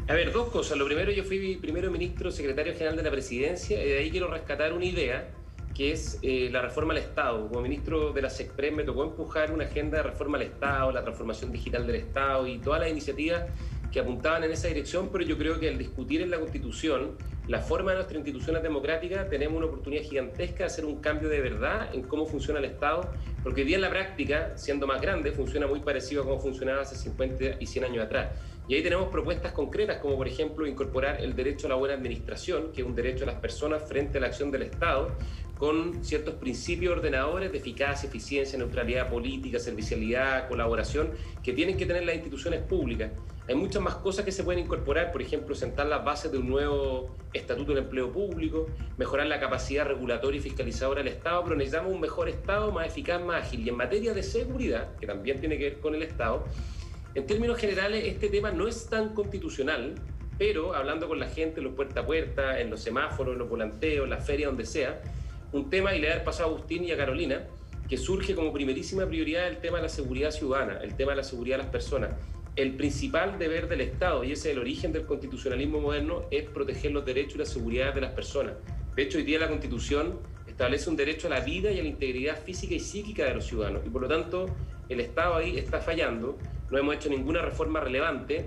[0.09, 0.77] A ver, dos cosas.
[0.77, 4.27] Lo primero, yo fui primero ministro secretario general de la presidencia y de ahí quiero
[4.27, 5.29] rescatar una idea
[5.75, 7.47] que es eh, la reforma al Estado.
[7.47, 11.03] Como ministro de la SECPRES me tocó empujar una agenda de reforma al Estado, la
[11.03, 13.43] transformación digital del Estado y todas las iniciativas
[13.91, 17.59] que apuntaban en esa dirección, pero yo creo que al discutir en la Constitución la
[17.59, 21.89] forma de nuestra instituciones democráticas, tenemos una oportunidad gigantesca de hacer un cambio de verdad
[21.95, 23.09] en cómo funciona el Estado,
[23.41, 26.95] porque hoy en la práctica, siendo más grande, funciona muy parecido a cómo funcionaba hace
[26.95, 28.29] 50 y 100 años atrás.
[28.67, 32.71] Y ahí tenemos propuestas concretas, como por ejemplo incorporar el derecho a la buena administración,
[32.71, 35.17] que es un derecho de las personas frente a la acción del Estado,
[35.59, 41.11] con ciertos principios ordenadores de eficacia, eficiencia, neutralidad política, servicialidad, colaboración,
[41.43, 43.11] que tienen que tener las instituciones públicas.
[43.45, 46.47] Hay muchas más cosas que se pueden incorporar, por ejemplo, sentar las bases de un
[46.47, 48.67] nuevo estatuto del empleo público,
[48.97, 53.21] mejorar la capacidad regulatoria y fiscalizadora del Estado, pero necesitamos un mejor Estado más eficaz,
[53.21, 53.65] más ágil.
[53.65, 56.45] Y en materia de seguridad, que también tiene que ver con el Estado,
[57.15, 59.95] en términos generales este tema no es tan constitucional,
[60.37, 63.49] pero hablando con la gente, en los puerta a puerta, en los semáforos, en los
[63.49, 65.01] volanteos, en la feria, donde sea,
[65.51, 67.43] un tema, y le pasado a Agustín y a Carolina,
[67.87, 71.23] que surge como primerísima prioridad el tema de la seguridad ciudadana, el tema de la
[71.23, 72.11] seguridad de las personas.
[72.55, 76.91] El principal deber del Estado, y ese es el origen del constitucionalismo moderno, es proteger
[76.91, 78.53] los derechos y la seguridad de las personas.
[78.95, 81.87] De hecho, hoy día la Constitución establece un derecho a la vida y a la
[81.87, 83.81] integridad física y psíquica de los ciudadanos.
[83.85, 84.45] Y por lo tanto,
[84.89, 86.37] el Estado ahí está fallando,
[86.69, 88.45] no hemos hecho ninguna reforma relevante.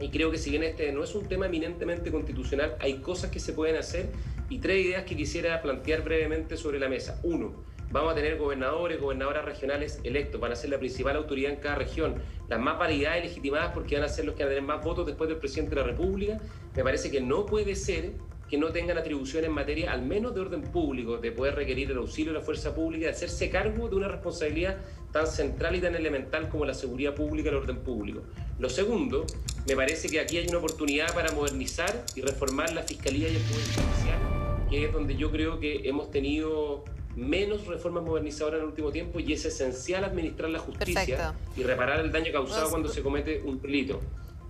[0.00, 3.40] Y creo que si bien este no es un tema eminentemente constitucional, hay cosas que
[3.40, 4.10] se pueden hacer
[4.48, 7.20] y tres ideas que quisiera plantear brevemente sobre la mesa.
[7.22, 7.52] Uno,
[7.90, 11.76] vamos a tener gobernadores, gobernadoras regionales electos, van a ser la principal autoridad en cada
[11.76, 12.16] región,
[12.48, 15.06] las más variedades legitimadas porque van a ser los que van a tener más votos
[15.06, 16.38] después del presidente de la República.
[16.74, 18.12] Me parece que no puede ser
[18.48, 21.98] que no tengan atribución en materia al menos de orden público, de poder requerir el
[21.98, 24.78] auxilio de la fuerza pública, de hacerse cargo de una responsabilidad
[25.12, 28.22] tan central y tan elemental como la seguridad pública y el orden público.
[28.58, 29.26] Lo segundo,
[29.66, 33.42] me parece que aquí hay una oportunidad para modernizar y reformar la Fiscalía y el
[33.42, 34.37] Poder Judicial
[34.68, 36.84] que es donde yo creo que hemos tenido
[37.16, 42.00] menos reformas modernizadoras en el último tiempo y es esencial administrar la justicia y reparar
[42.00, 44.00] el daño causado cuando se comete un delito.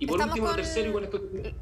[0.01, 0.97] Y por último, tercero,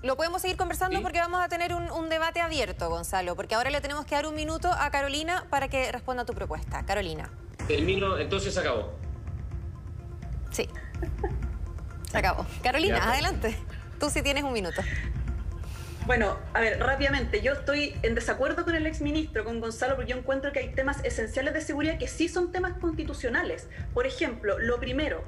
[0.04, 3.82] Lo podemos seguir conversando porque vamos a tener un, debate abierto, Gonzalo, porque ahora le
[3.82, 6.86] tenemos que dar un minuto a Carolina para que responda a tu propuesta.
[6.86, 7.32] Carolina.
[7.68, 8.94] Termino, entonces se acabó.
[10.52, 10.70] Sí.
[12.12, 12.46] Se acabó.
[12.62, 13.58] Carolina, adelante.
[14.00, 14.82] Tú sí tienes un minuto.
[16.08, 20.18] Bueno, a ver, rápidamente, yo estoy en desacuerdo con el exministro, con Gonzalo, porque yo
[20.18, 23.68] encuentro que hay temas esenciales de seguridad que sí son temas constitucionales.
[23.94, 25.26] Por ejemplo, lo primero,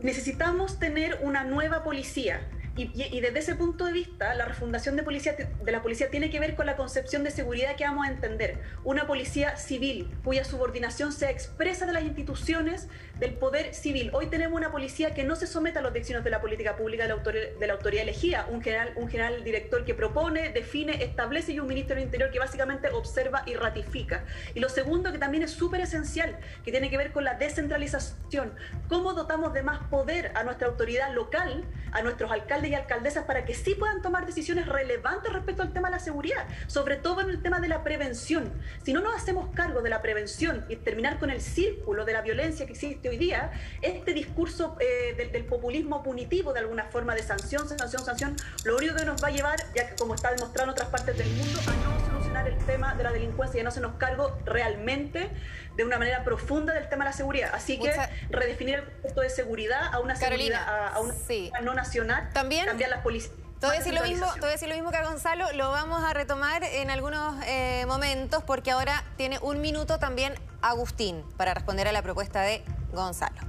[0.00, 2.40] necesitamos tener una nueva policía.
[2.76, 6.40] Y, desde ese punto de vista, la refundación de, policía, de la policía tiene que
[6.40, 8.58] ver con la concepción de seguridad que vamos a entender.
[8.82, 12.88] Una policía civil, cuya subordinación sea expresa de las instituciones
[13.20, 14.10] del poder civil.
[14.12, 17.04] Hoy tenemos una policía que no se somete a los destinos de la política pública
[17.04, 18.48] de la, autoridad, de la autoridad elegida.
[18.50, 22.40] Un general, un general director que propone, define, establece y un ministro del Interior que
[22.40, 24.24] básicamente observa y ratifica.
[24.52, 28.52] Y lo segundo, que también es súper esencial, que tiene que ver con la descentralización.
[28.88, 32.63] ¿Cómo dotamos de más poder a nuestra autoridad local, a nuestros alcaldes?
[32.68, 36.46] Y alcaldesas para que sí puedan tomar decisiones relevantes respecto al tema de la seguridad,
[36.66, 38.52] sobre todo en el tema de la prevención.
[38.82, 42.22] Si no nos hacemos cargo de la prevención y terminar con el círculo de la
[42.22, 47.22] violencia que existe hoy día, este discurso eh, del, populismo punitivo de alguna forma de
[47.22, 50.64] sanción, sanción, sanción, lo único que nos va a llevar, ya que como está demostrado
[50.64, 53.64] en otras partes del mundo, a no solucionar el tema de la delincuencia y a
[53.64, 55.30] no se nos cargo realmente
[55.76, 57.50] de una manera profunda del tema de la seguridad.
[57.54, 57.92] Así que
[58.30, 61.14] redefinir el concepto de seguridad a una seguridad a, una
[61.62, 63.34] no nacional, también cambiar las policías.
[63.60, 65.50] Te voy, a decir lo mismo, te voy a decir lo mismo que a Gonzalo,
[65.54, 71.22] lo vamos a retomar en algunos eh, momentos porque ahora tiene un minuto también Agustín
[71.38, 73.40] para responder a la propuesta de Gonzalo.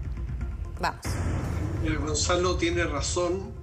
[0.80, 1.06] Vamos.
[2.00, 3.55] Gonzalo tiene razón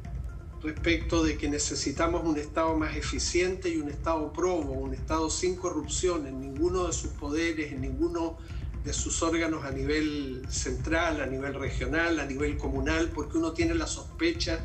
[0.63, 5.57] respecto de que necesitamos un Estado más eficiente y un Estado probo, un Estado sin
[5.57, 8.39] corrupción en ninguno de sus poderes, en ninguno
[8.85, 13.75] de sus órganos a nivel central, a nivel regional, a nivel comunal, porque uno tiene
[13.75, 14.61] la sospecha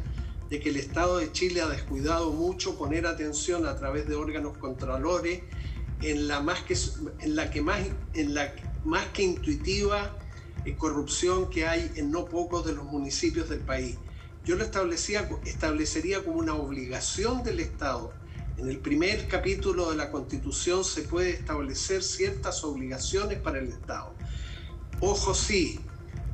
[0.50, 4.58] de que el Estado de Chile ha descuidado mucho poner atención a través de órganos
[4.58, 5.42] controlores
[6.02, 6.78] en la más que,
[7.20, 7.82] en la que más,
[8.14, 8.54] en la
[8.86, 10.16] más que intuitiva
[10.64, 13.98] eh, corrupción que hay en no pocos de los municipios del país
[14.48, 18.14] yo lo establecía, establecería como una obligación del Estado.
[18.58, 24.14] En el primer capítulo de la Constitución se puede establecer ciertas obligaciones para el Estado.
[25.02, 25.82] Ojo sí,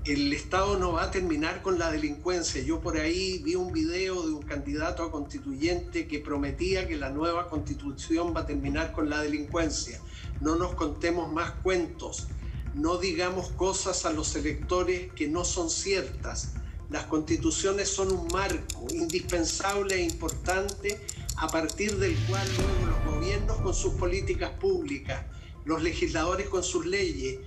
[0.05, 2.61] el Estado no va a terminar con la delincuencia.
[2.61, 7.09] Yo por ahí vi un video de un candidato a constituyente que prometía que la
[7.09, 9.99] nueva constitución va a terminar con la delincuencia.
[10.39, 12.27] No nos contemos más cuentos,
[12.75, 16.53] no digamos cosas a los electores que no son ciertas.
[16.93, 21.01] Las constituciones son un marco indispensable e importante
[21.37, 25.25] a partir del cual luego los gobiernos con sus políticas públicas,
[25.65, 27.39] los legisladores con sus leyes,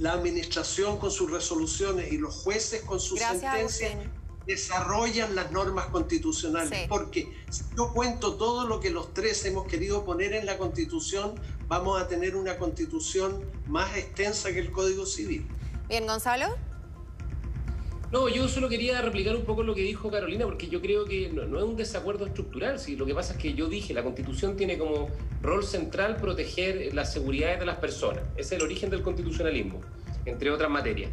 [0.00, 3.94] la administración con sus resoluciones y los jueces con sus sentencias
[4.44, 6.88] desarrollan las normas constitucionales.
[6.88, 11.36] Porque si yo cuento todo lo que los tres hemos querido poner en la constitución,
[11.68, 15.46] vamos a tener una constitución más extensa que el Código Civil.
[15.88, 16.69] Bien, Gonzalo.
[18.12, 21.28] No, yo solo quería replicar un poco lo que dijo Carolina, porque yo creo que
[21.28, 22.80] no, es un desacuerdo estructural.
[22.80, 22.96] ¿sí?
[22.96, 25.08] Lo que pasa es que yo dije, la Constitución tiene como
[25.42, 28.24] rol central proteger las seguridades de las personas.
[28.34, 29.80] Ese es el origen del constitucionalismo,
[30.24, 31.10] entre otras materias.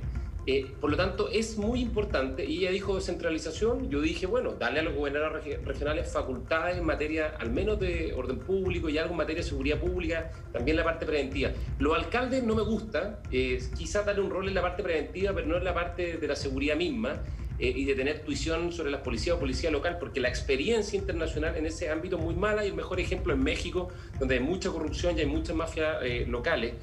[0.49, 4.79] Eh, por lo tanto, es muy importante, y ella dijo descentralización, yo dije, bueno, darle
[4.79, 9.17] a los gobernadores regionales facultades en materia al menos de orden público y algo en
[9.17, 11.51] materia de seguridad pública, también la parte preventiva.
[11.79, 15.47] Los alcaldes no me gusta, eh, quizás darle un rol en la parte preventiva, pero
[15.47, 17.21] no en la parte de la seguridad misma.
[17.59, 21.55] Eh, y de tener tuición sobre las policías o policía local, porque la experiencia internacional
[21.55, 24.69] en ese ámbito es muy mala y el mejor ejemplo en México, donde hay mucha
[24.69, 26.75] corrupción y hay muchas mafias locales.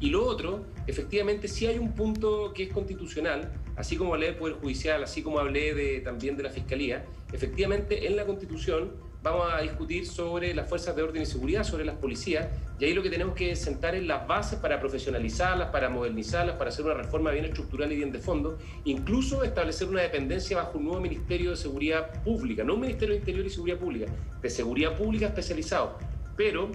[0.00, 4.36] Y lo otro, efectivamente, sí hay un punto que es constitucional, así como hablé del
[4.36, 9.52] Poder Judicial, así como hablé de, también de la Fiscalía, efectivamente en la Constitución vamos
[9.52, 13.02] a discutir sobre las fuerzas de orden y seguridad, sobre las policías, y ahí lo
[13.02, 17.30] que tenemos que sentar es las bases para profesionalizarlas, para modernizarlas, para hacer una reforma
[17.30, 21.56] bien estructural y bien de fondo, incluso establecer una dependencia bajo un nuevo Ministerio de
[21.56, 24.06] Seguridad Pública, no un Ministerio de Interior y Seguridad Pública,
[24.40, 25.98] de Seguridad Pública especializado,
[26.38, 26.70] pero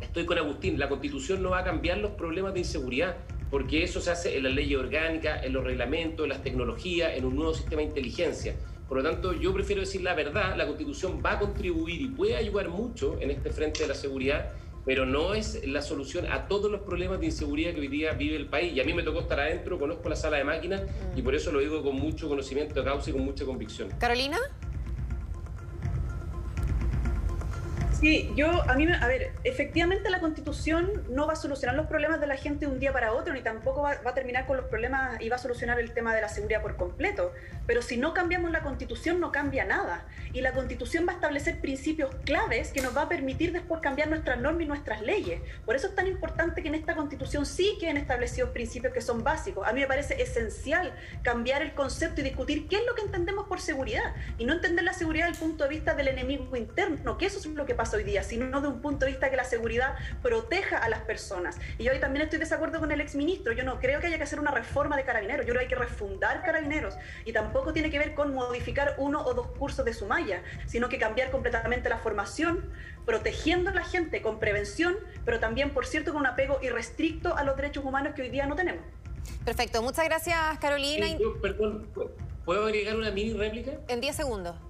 [0.00, 3.16] estoy con Agustín, la constitución no va a cambiar los problemas de inseguridad,
[3.50, 7.24] porque eso se hace en la ley orgánica, en los reglamentos, en las tecnologías, en
[7.24, 8.54] un nuevo sistema de inteligencia.
[8.88, 12.36] Por lo tanto, yo prefiero decir la verdad, la constitución va a contribuir y puede
[12.36, 14.52] ayudar mucho en este frente de la seguridad,
[14.84, 18.34] pero no es la solución a todos los problemas de inseguridad que hoy día vive
[18.34, 18.72] el país.
[18.72, 20.82] Y a mí me tocó estar adentro, conozco la sala de máquinas
[21.14, 23.90] y por eso lo digo con mucho conocimiento de causa y con mucha convicción.
[23.98, 24.38] Carolina.
[28.00, 32.18] Sí, yo, a mí, a ver, efectivamente la constitución no va a solucionar los problemas
[32.18, 34.64] de la gente de un día para otro, ni tampoco va, a terminar con los
[34.66, 37.34] problemas y va a solucionar el tema de la seguridad por completo.
[37.66, 40.06] Pero si no cambiamos la constitución, no cambia nada.
[40.32, 44.08] Y la constitución va a establecer principios claves que nos va a permitir después cambiar
[44.08, 45.42] nuestras normas y nuestras leyes.
[45.66, 49.22] Por eso es tan importante que en esta constitución sí queden establecidos principios que son
[49.22, 49.68] básicos.
[49.68, 53.46] A mí me parece esencial cambiar el concepto y discutir qué es lo que entendemos
[53.46, 54.14] por seguridad.
[54.38, 57.38] Y no entender la seguridad desde el punto de vista del enemigo interno, que eso
[57.38, 59.44] es lo que pasa pasa hoy día, sino de un punto de vista que la
[59.44, 61.58] seguridad proteja a las personas.
[61.76, 63.52] Y yo hoy también estoy de desacuerdo con el exministro.
[63.52, 65.44] Yo no creo que haya que hacer una reforma de carabineros.
[65.44, 66.94] Yo creo que hay que refundar carabineros.
[67.24, 70.88] Y tampoco tiene que ver con modificar uno o dos cursos de su malla, sino
[70.88, 72.70] que cambiar completamente la formación,
[73.04, 77.42] protegiendo a la gente con prevención, pero también, por cierto, con un apego irrestricto a
[77.42, 78.84] los derechos humanos que hoy día no tenemos.
[79.44, 81.06] Perfecto, muchas gracias Carolina.
[81.42, 81.88] perdón,
[82.44, 83.72] ¿puedo agregar una mini réplica?
[83.88, 84.69] En 10 segundos.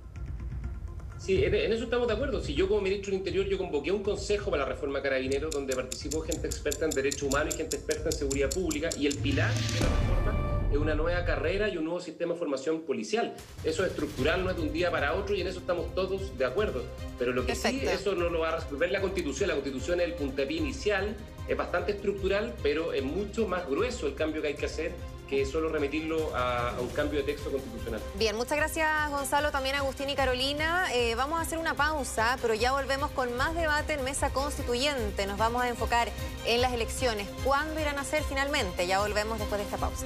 [1.20, 2.42] Sí, en, eso estamos de acuerdo.
[2.42, 5.76] Si yo como ministro del Interior yo convoqué un consejo para la reforma carabinero donde
[5.76, 9.52] participó gente experta en derechos humanos y gente experta en seguridad pública y el pilar
[9.52, 13.34] de la reforma es una nueva carrera y un nuevo sistema de formación policial.
[13.64, 16.38] Eso es estructural, no es de un día para otro y en eso estamos todos
[16.38, 16.84] de acuerdo.
[17.18, 19.48] Pero lo que sí, eso no lo va a resolver la Constitución.
[19.48, 21.16] La Constitución es el puntapié inicial,
[21.48, 24.92] es bastante estructural, pero es mucho más grueso el cambio que hay que hacer
[25.30, 28.02] que solo remitirlo a, un cambio de texto constitucional.
[28.16, 30.92] Bien, muchas gracias Gonzalo, también Agustín y Carolina.
[30.92, 35.26] Eh, vamos a hacer una pausa, pero ya volvemos con más debate en mesa constituyente.
[35.26, 36.08] Nos vamos a enfocar
[36.44, 37.28] en las elecciones.
[37.44, 38.88] ¿Cuándo irán a ser finalmente?
[38.88, 40.04] Ya volvemos después de esta pausa.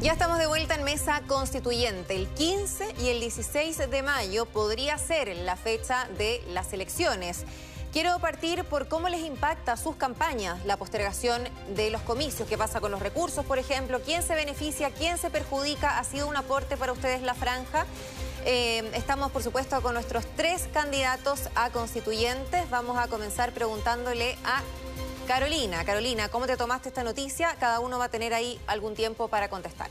[0.00, 2.16] Ya estamos de vuelta en mesa constituyente.
[2.16, 7.44] El 15 y el 16 de mayo podría ser la fecha de las elecciones.
[7.92, 11.42] Quiero partir por cómo les impacta sus campañas la postergación
[11.74, 12.48] de los comicios.
[12.48, 14.00] ¿Qué pasa con los recursos, por ejemplo?
[14.00, 14.90] ¿Quién se beneficia?
[14.90, 15.98] ¿Quién se perjudica?
[15.98, 17.86] ¿Ha sido un aporte para ustedes la franja?
[18.44, 22.70] Eh, estamos, por supuesto, con nuestros tres candidatos a constituyentes.
[22.70, 24.62] Vamos a comenzar preguntándole a
[25.26, 27.56] Carolina, Carolina, ¿cómo te tomaste esta noticia?
[27.58, 29.90] Cada uno va a tener ahí algún tiempo para contestar.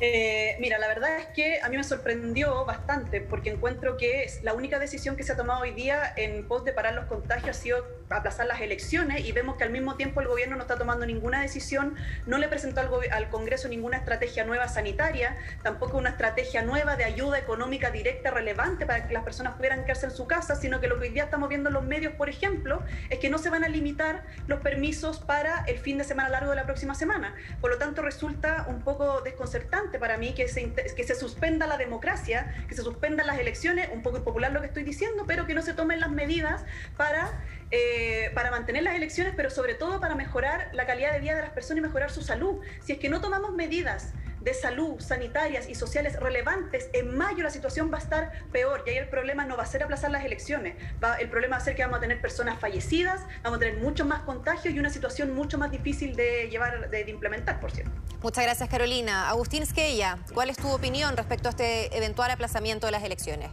[0.00, 4.52] Eh, mira, la verdad es que a mí me sorprendió bastante porque encuentro que la
[4.52, 7.60] única decisión que se ha tomado hoy día en pos de parar los contagios ha
[7.60, 11.06] sido aplazar las elecciones y vemos que al mismo tiempo el gobierno no está tomando
[11.06, 11.94] ninguna decisión,
[12.26, 17.04] no le presentó al, al Congreso ninguna estrategia nueva sanitaria, tampoco una estrategia nueva de
[17.04, 20.88] ayuda económica directa relevante para que las personas pudieran quedarse en su casa, sino que
[20.88, 23.48] lo que hoy día estamos viendo en los medios, por ejemplo, es que no se
[23.48, 27.34] van a limitar los permisos para el fin de semana largo de la próxima semana.
[27.60, 31.76] Por lo tanto, resulta un poco desconcertante para mí que se, que se suspenda la
[31.76, 35.54] democracia, que se suspendan las elecciones, un poco impopular lo que estoy diciendo, pero que
[35.54, 36.64] no se tomen las medidas
[36.96, 41.34] para, eh, para mantener las elecciones, pero sobre todo para mejorar la calidad de vida
[41.34, 42.60] de las personas y mejorar su salud.
[42.80, 44.12] Si es que no tomamos medidas
[44.44, 48.90] de salud, sanitarias y sociales relevantes, en mayo la situación va a estar peor y
[48.90, 51.64] ahí el problema no va a ser aplazar las elecciones, va, el problema va a
[51.64, 54.90] ser que vamos a tener personas fallecidas, vamos a tener muchos más contagios y una
[54.90, 57.90] situación mucho más difícil de llevar, de, implementar, por cierto.
[58.22, 59.28] Muchas gracias, Carolina.
[59.30, 63.50] Agustín Squeya, ¿cuál es tu opinión respecto a este eventual aplazamiento de las elecciones?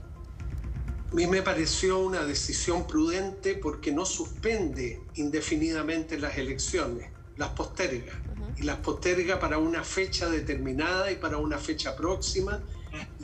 [1.09, 8.13] A mí me pareció una decisión prudente porque no suspende indefinidamente las elecciones, las posterga
[8.57, 12.61] y las posterga para una fecha determinada y para una fecha próxima.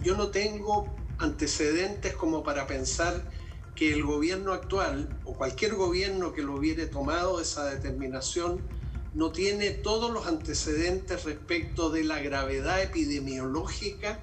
[0.04, 3.30] Yo no tengo antecedentes como para pensar
[3.76, 8.62] que el gobierno actual o cualquier gobierno que lo hubiere tomado esa determinación
[9.14, 14.20] no tiene todos los antecedentes respecto de la gravedad epidemiológica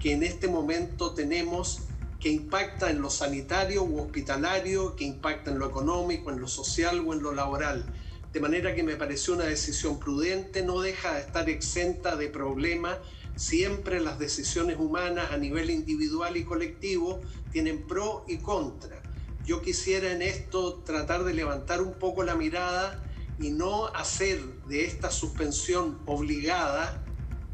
[0.00, 1.80] que en este momento tenemos
[2.20, 7.04] que impacta en lo sanitario u hospitalario, que impacta en lo económico, en lo social
[7.06, 7.86] o en lo laboral
[8.32, 12.98] de manera que me pareció una decisión prudente, no deja de estar exenta de problemas.
[13.36, 19.02] Siempre las decisiones humanas a nivel individual y colectivo tienen pro y contra.
[19.46, 23.02] Yo quisiera en esto tratar de levantar un poco la mirada
[23.38, 27.02] y no hacer de esta suspensión obligada,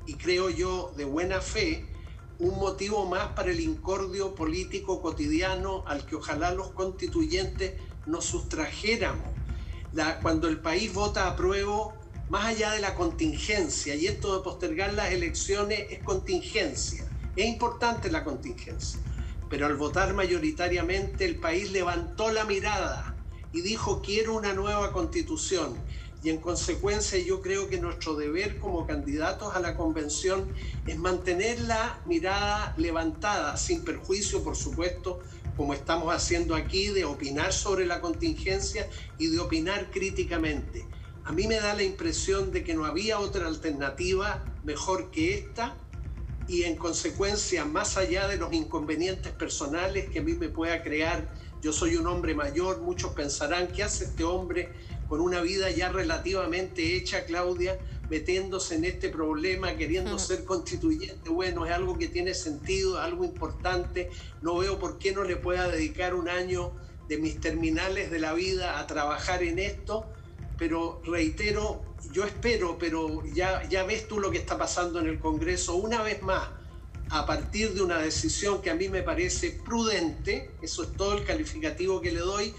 [0.06, 1.86] y creo yo de buena fe,
[2.38, 7.74] un motivo más para el incordio político cotidiano al que ojalá los constituyentes
[8.06, 9.33] nos sustrajéramos
[10.22, 11.94] cuando el país vota a prueba,
[12.28, 17.04] más allá de la contingencia, y esto de postergar las elecciones es contingencia,
[17.36, 19.00] es importante la contingencia,
[19.48, 23.14] pero al votar mayoritariamente el país levantó la mirada
[23.52, 25.76] y dijo quiero una nueva constitución.
[26.22, 30.50] Y en consecuencia yo creo que nuestro deber como candidatos a la convención
[30.86, 35.20] es mantener la mirada levantada, sin perjuicio, por supuesto,
[35.56, 38.88] como estamos haciendo aquí, de opinar sobre la contingencia
[39.18, 40.86] y de opinar críticamente.
[41.24, 45.76] A mí me da la impresión de que no había otra alternativa mejor que esta
[46.46, 51.32] y en consecuencia, más allá de los inconvenientes personales que a mí me pueda crear,
[51.62, 54.74] yo soy un hombre mayor, muchos pensarán, ¿qué hace este hombre
[55.08, 57.78] con una vida ya relativamente hecha, Claudia?
[58.08, 61.30] metiéndose en este problema, queriendo ser constituyente.
[61.30, 64.10] Bueno, es algo que tiene sentido, algo importante.
[64.42, 66.72] No veo por qué no le pueda dedicar un año
[67.08, 70.06] de mis terminales de la vida a trabajar en esto,
[70.58, 71.82] pero reitero,
[72.12, 76.02] yo espero, pero ya, ya ves tú lo que está pasando en el Congreso, una
[76.02, 76.48] vez más,
[77.10, 81.24] a partir de una decisión que a mí me parece prudente, eso es todo el
[81.24, 82.54] calificativo que le doy,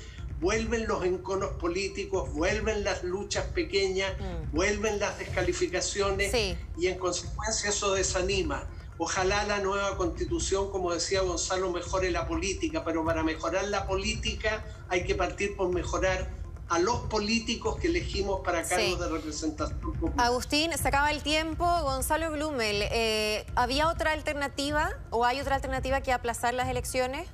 [0.46, 4.56] vuelven los enconos políticos, vuelven las luchas pequeñas, mm.
[4.56, 6.32] vuelven las descalificaciones
[6.78, 8.68] y en consecuencia eso desanima.
[9.00, 14.64] Ojalá la nueva constitución, como decía Gonzalo, mejore la política, pero para mejorar la política
[14.88, 16.30] hay que partir por mejorar
[16.70, 19.80] a los políticos que elegimos para cargos de representación
[20.18, 21.66] Agustín, se acaba el tiempo.
[21.82, 27.28] Gonzalo Glumel, eh, ¿había otra alternativa o hay otra alternativa que aplazar las elecciones?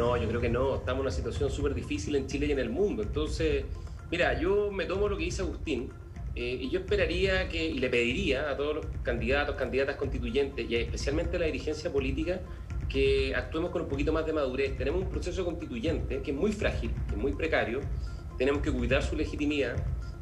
[0.00, 0.76] No, yo creo que no.
[0.76, 3.02] Estamos en una situación súper difícil en Chile y en el mundo.
[3.02, 3.66] Entonces,
[4.10, 5.90] mira, yo me tomo lo que dice Agustín
[6.34, 10.76] eh, y yo esperaría que, y le pediría a todos los candidatos, candidatas constituyentes y
[10.76, 12.40] especialmente a la dirigencia política
[12.88, 14.74] que actuemos con un poquito más de madurez.
[14.78, 17.80] Tenemos un proceso constituyente que es muy frágil, que es muy precario,
[18.38, 19.76] tenemos que cuidar su legitimidad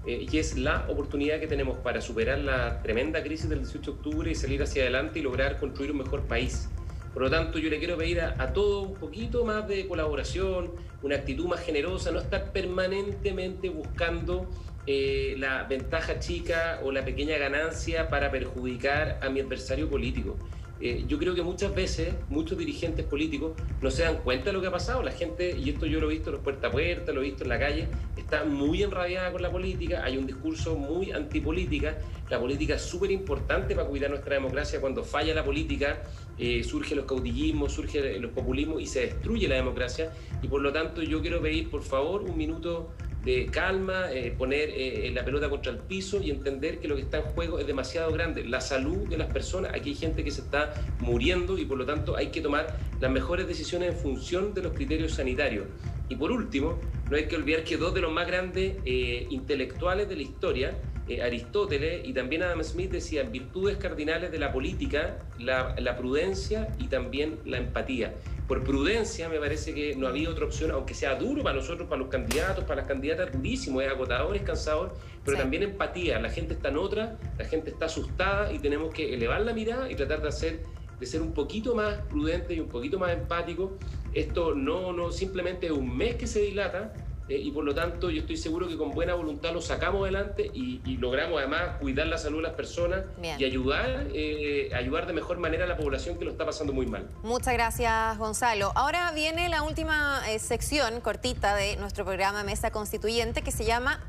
[0.09, 3.97] eh, y es la oportunidad que tenemos para superar la tremenda crisis del 18 de
[3.97, 6.69] octubre y salir hacia adelante y lograr construir un mejor país.
[7.19, 10.71] Por lo tanto, yo le quiero pedir a, a todos un poquito más de colaboración,
[11.03, 14.49] una actitud más generosa, no estar permanentemente buscando
[14.87, 20.37] eh, la ventaja chica o la pequeña ganancia para perjudicar a mi adversario político.
[20.81, 24.61] Eh, yo creo que muchas veces muchos dirigentes políticos no se dan cuenta de lo
[24.61, 25.03] que ha pasado.
[25.03, 27.25] La gente, y esto yo lo he visto en los puerta a puerta, lo he
[27.25, 31.99] visto en la calle, está muy enrabiada con la política, hay un discurso muy antipolítica.
[32.31, 34.81] La política es súper importante para cuidar nuestra democracia.
[34.81, 36.01] Cuando falla la política,
[36.39, 40.13] eh, surgen los caudillismos, surgen los populismos y se destruye la democracia.
[40.43, 42.91] Y por lo tanto yo quiero pedir, por favor, un minuto
[43.25, 47.03] de calma, eh, poner eh, la pelota contra el piso y entender que lo que
[47.03, 48.45] está en juego es demasiado grande.
[48.45, 51.85] La salud de las personas, aquí hay gente que se está muriendo y por lo
[51.85, 55.67] tanto hay que tomar las mejores decisiones en función de los criterios sanitarios.
[56.09, 56.79] Y por último,
[57.11, 60.79] no hay que olvidar que dos de los más grandes eh, intelectuales de la historia,
[61.23, 66.89] Aristóteles y también Adam Smith decían virtudes cardinales de la política, la, la prudencia y
[66.89, 68.15] también la empatía
[68.49, 72.01] por prudencia me parece que no había otra opción, aunque sea duro para nosotros, para
[72.01, 76.19] los candidatos, para las candidatas, durísimo, es agotador, es cansador, pero también empatía.
[76.19, 79.91] La gente está en otra, la gente está asustada y tenemos que elevar la mirada
[79.91, 80.61] y tratar de hacer
[80.99, 83.77] de ser un poquito más prudente y un poquito más empático.
[84.15, 86.93] Esto no, no simplemente es un mes que se dilata,
[87.29, 90.51] eh, y por lo tanto yo estoy seguro que con buena voluntad lo sacamos adelante
[90.53, 95.39] y, logramos además cuidar la salud de las personas y ayudar, eh, ayudar de mejor
[95.39, 97.09] manera a la población que lo está pasando muy mal.
[97.23, 98.73] Muchas gracias Gonzalo.
[98.75, 104.01] Ahora viene la última eh, sección cortita de nuestro programa Mesa Constituyente que se llama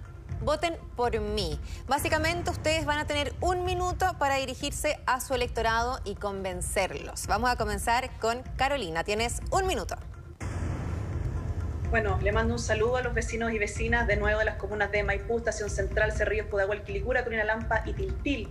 [0.41, 1.59] Voten por mí.
[1.87, 7.27] Básicamente ustedes van a tener un minuto para dirigirse a su electorado y convencerlos.
[7.27, 9.03] Vamos a comenzar con Carolina.
[9.03, 9.95] Tienes un minuto.
[11.89, 14.91] Bueno, le mando un saludo a los vecinos y vecinas de nuevo de las comunas
[14.91, 18.47] de Maipú, Estación Central, Cerrillos, Pudahuel, Quilicura, Lampa y Tiltil.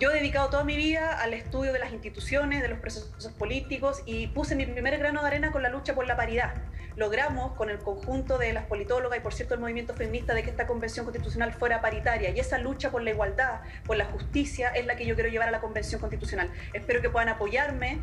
[0.00, 4.02] Yo he dedicado toda mi vida al estudio de las instituciones, de los procesos políticos
[4.06, 6.54] y puse mi primer grano de arena con la lucha por la paridad.
[6.96, 10.50] Logramos con el conjunto de las politólogas y por cierto el movimiento feminista de que
[10.50, 14.84] esta convención constitucional fuera paritaria y esa lucha por la igualdad, por la justicia es
[14.84, 16.50] la que yo quiero llevar a la convención constitucional.
[16.72, 18.00] Espero que puedan apoyarme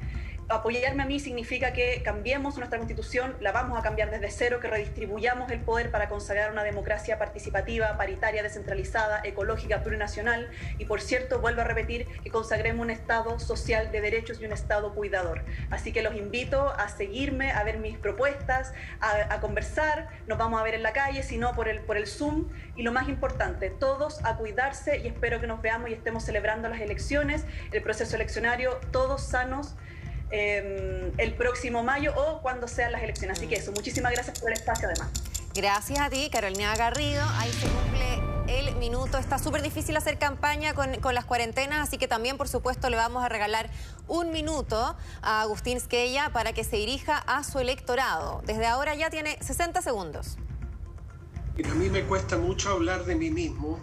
[0.47, 4.67] apoyarme a mí significa que cambiemos nuestra constitución, la vamos a cambiar desde cero, que
[4.67, 10.49] redistribuyamos el poder para consagrar una democracia participativa, paritaria, descentralizada, ecológica, plurinacional.
[10.77, 14.51] Y por cierto, vuelvo a repetir, que consagremos un Estado social de derechos y un
[14.51, 15.43] Estado cuidador.
[15.71, 20.63] Así que los invito a seguirme, a ver mis propuestas, a, conversar, nos vamos a
[20.63, 22.49] ver en la calle, sino por el, por el Zoom.
[22.75, 26.69] Y lo más importante, todos a cuidarse y espero que nos veamos y estemos celebrando
[26.69, 29.75] las elecciones, el proceso eleccionario, todos sanos
[30.31, 33.37] Em, el próximo mayo o cuando sean las elecciones.
[33.37, 35.11] Así que eso, muchísimas gracias por el espacio además.
[35.53, 37.23] Gracias a ti, Carolina Garrido.
[37.37, 39.17] Ahí se cumple el minuto.
[39.17, 42.97] Está súper difícil hacer campaña con, con, las cuarentenas, así que también, por supuesto, le
[42.97, 43.69] vamos a regalar
[44.07, 48.41] un minuto a Agustín Squella para que se dirija a su electorado.
[48.45, 50.37] Desde ahora ya tiene 60 segundos.
[51.63, 53.79] A mí me cuesta mucho hablar de mí mismo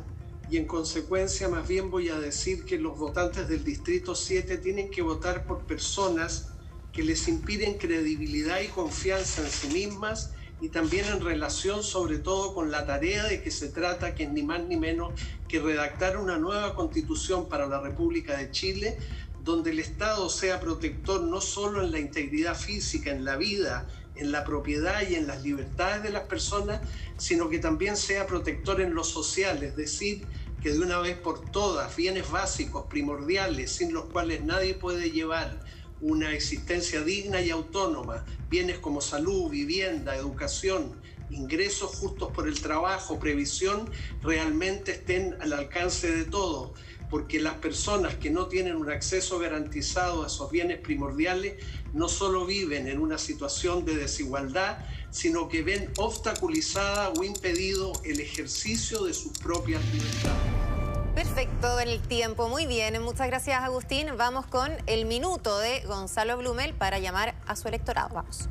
[0.52, 4.90] y en consecuencia más bien voy a decir que los votantes del Distrito 7 tienen
[4.90, 6.50] que votar por personas
[6.92, 12.52] que les impiden credibilidad y confianza en sí mismas y también en relación sobre todo
[12.52, 16.18] con la tarea de que se trata, que es ni más ni menos que redactar
[16.18, 18.98] una nueva constitución para la República de Chile,
[19.42, 24.30] donde el Estado sea protector no solo en la integridad física, en la vida, en
[24.30, 26.82] la propiedad y en las libertades de las personas,
[27.16, 30.28] sino que también sea protector en lo social, es decir,
[30.62, 35.60] que de una vez por todas, bienes básicos, primordiales, sin los cuales nadie puede llevar
[36.00, 41.00] una existencia digna y autónoma, bienes como salud, vivienda, educación,
[41.30, 43.90] ingresos justos por el trabajo, previsión,
[44.22, 46.78] realmente estén al alcance de todos
[47.12, 52.46] porque las personas que no tienen un acceso garantizado a esos bienes primordiales no solo
[52.46, 54.78] viven en una situación de desigualdad,
[55.10, 61.14] sino que ven obstaculizada o impedido el ejercicio de sus propias libertades.
[61.14, 63.02] Perfecto, el tiempo, muy bien.
[63.02, 64.06] Muchas gracias Agustín.
[64.16, 68.08] Vamos con el minuto de Gonzalo Blumel para llamar a su electorado.
[68.14, 68.48] Vamos.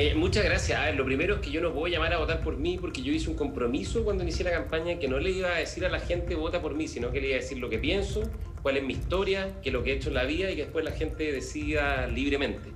[0.00, 0.78] Eh, muchas gracias.
[0.78, 3.02] A ver, lo primero es que yo no a llamar a votar por mí porque
[3.02, 5.88] yo hice un compromiso cuando inicié la campaña que no le iba a decir a
[5.88, 8.22] la gente vota por mí, sino que le iba a decir lo que pienso,
[8.62, 10.62] cuál es mi historia, qué es lo que he hecho en la vida y que
[10.62, 12.68] después la gente decida libremente.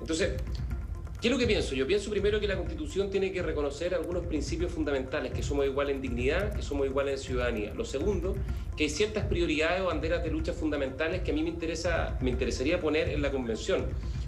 [0.00, 0.40] Entonces,
[1.20, 1.74] ¿qué es lo que pienso?
[1.74, 5.96] Yo pienso primero que la Constitución tiene que reconocer algunos principios fundamentales, que somos iguales
[5.96, 7.74] en dignidad, que somos iguales en ciudadanía.
[7.74, 8.34] Lo segundo,
[8.74, 12.30] que hay ciertas prioridades o banderas de lucha fundamentales que a mí me, interesa, me
[12.30, 13.84] interesaría poner en la Convención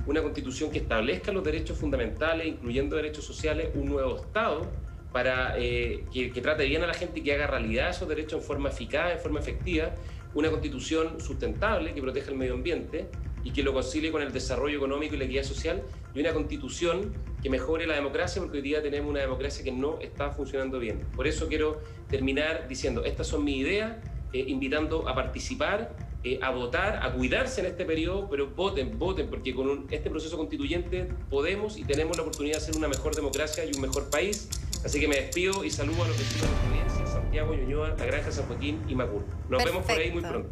[0.06, 4.70] una constitución que establezca los derechos fundamentales, incluyendo derechos sociales, un nuevo Estado
[5.12, 8.46] para eh, que, trate bien a la gente y que haga realidad esos derechos en
[8.46, 9.92] forma eficaz, en forma efectiva,
[10.34, 13.06] una constitución sustentable que proteja el medio ambiente
[13.42, 15.82] y que lo concilie con el desarrollo económico y la equidad social,
[16.14, 20.00] y una constitución que mejore la democracia, porque hoy día tenemos una democracia que no
[20.00, 21.00] está funcionando bien.
[21.14, 23.96] Por eso quiero terminar diciendo, estas son mis ideas,
[24.32, 25.94] eh, invitando a participar
[26.24, 30.36] eh, a votar, a cuidarse en este periodo, pero voten, voten, porque con este proceso
[30.36, 34.48] constituyente podemos y tenemos la oportunidad de hacer una mejor democracia y un mejor país.
[34.84, 38.30] Así que me despido y saludo a los vecinos de Providencia, Santiago, Ñuñoa, La Granja,
[38.30, 39.24] San Joaquín y Macul.
[39.48, 40.48] Nos vemos por ahí muy pronto.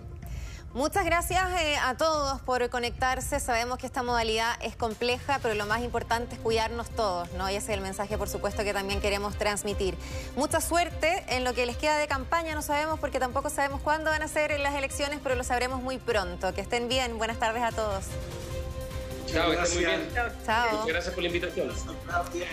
[0.74, 3.38] Muchas gracias eh, a todos por conectarse.
[3.38, 7.48] Sabemos que esta modalidad es compleja, pero lo más importante es cuidarnos todos, ¿no?
[7.48, 9.96] Y ese es el mensaje, por supuesto, que también queremos transmitir.
[10.34, 14.10] Mucha suerte en lo que les queda de campaña, no sabemos porque tampoco sabemos cuándo
[14.10, 16.52] van a ser las elecciones, pero lo sabremos muy pronto.
[16.52, 17.18] Que estén bien.
[17.18, 18.06] Buenas tardes a todos.
[19.26, 20.08] Chao, estén muy bien.
[20.44, 20.70] Chao.
[20.70, 21.72] Muchas gracias por la invitación.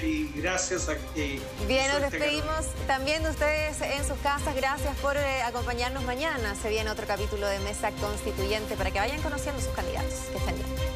[0.03, 1.41] Y gracias a ti.
[1.67, 4.55] Bien, nos despedimos también de ustedes en sus casas.
[4.55, 6.55] Gracias por eh, acompañarnos mañana.
[6.55, 10.13] Se viene otro capítulo de Mesa Constituyente para que vayan conociendo sus candidatos.
[10.31, 10.90] Que estén bien.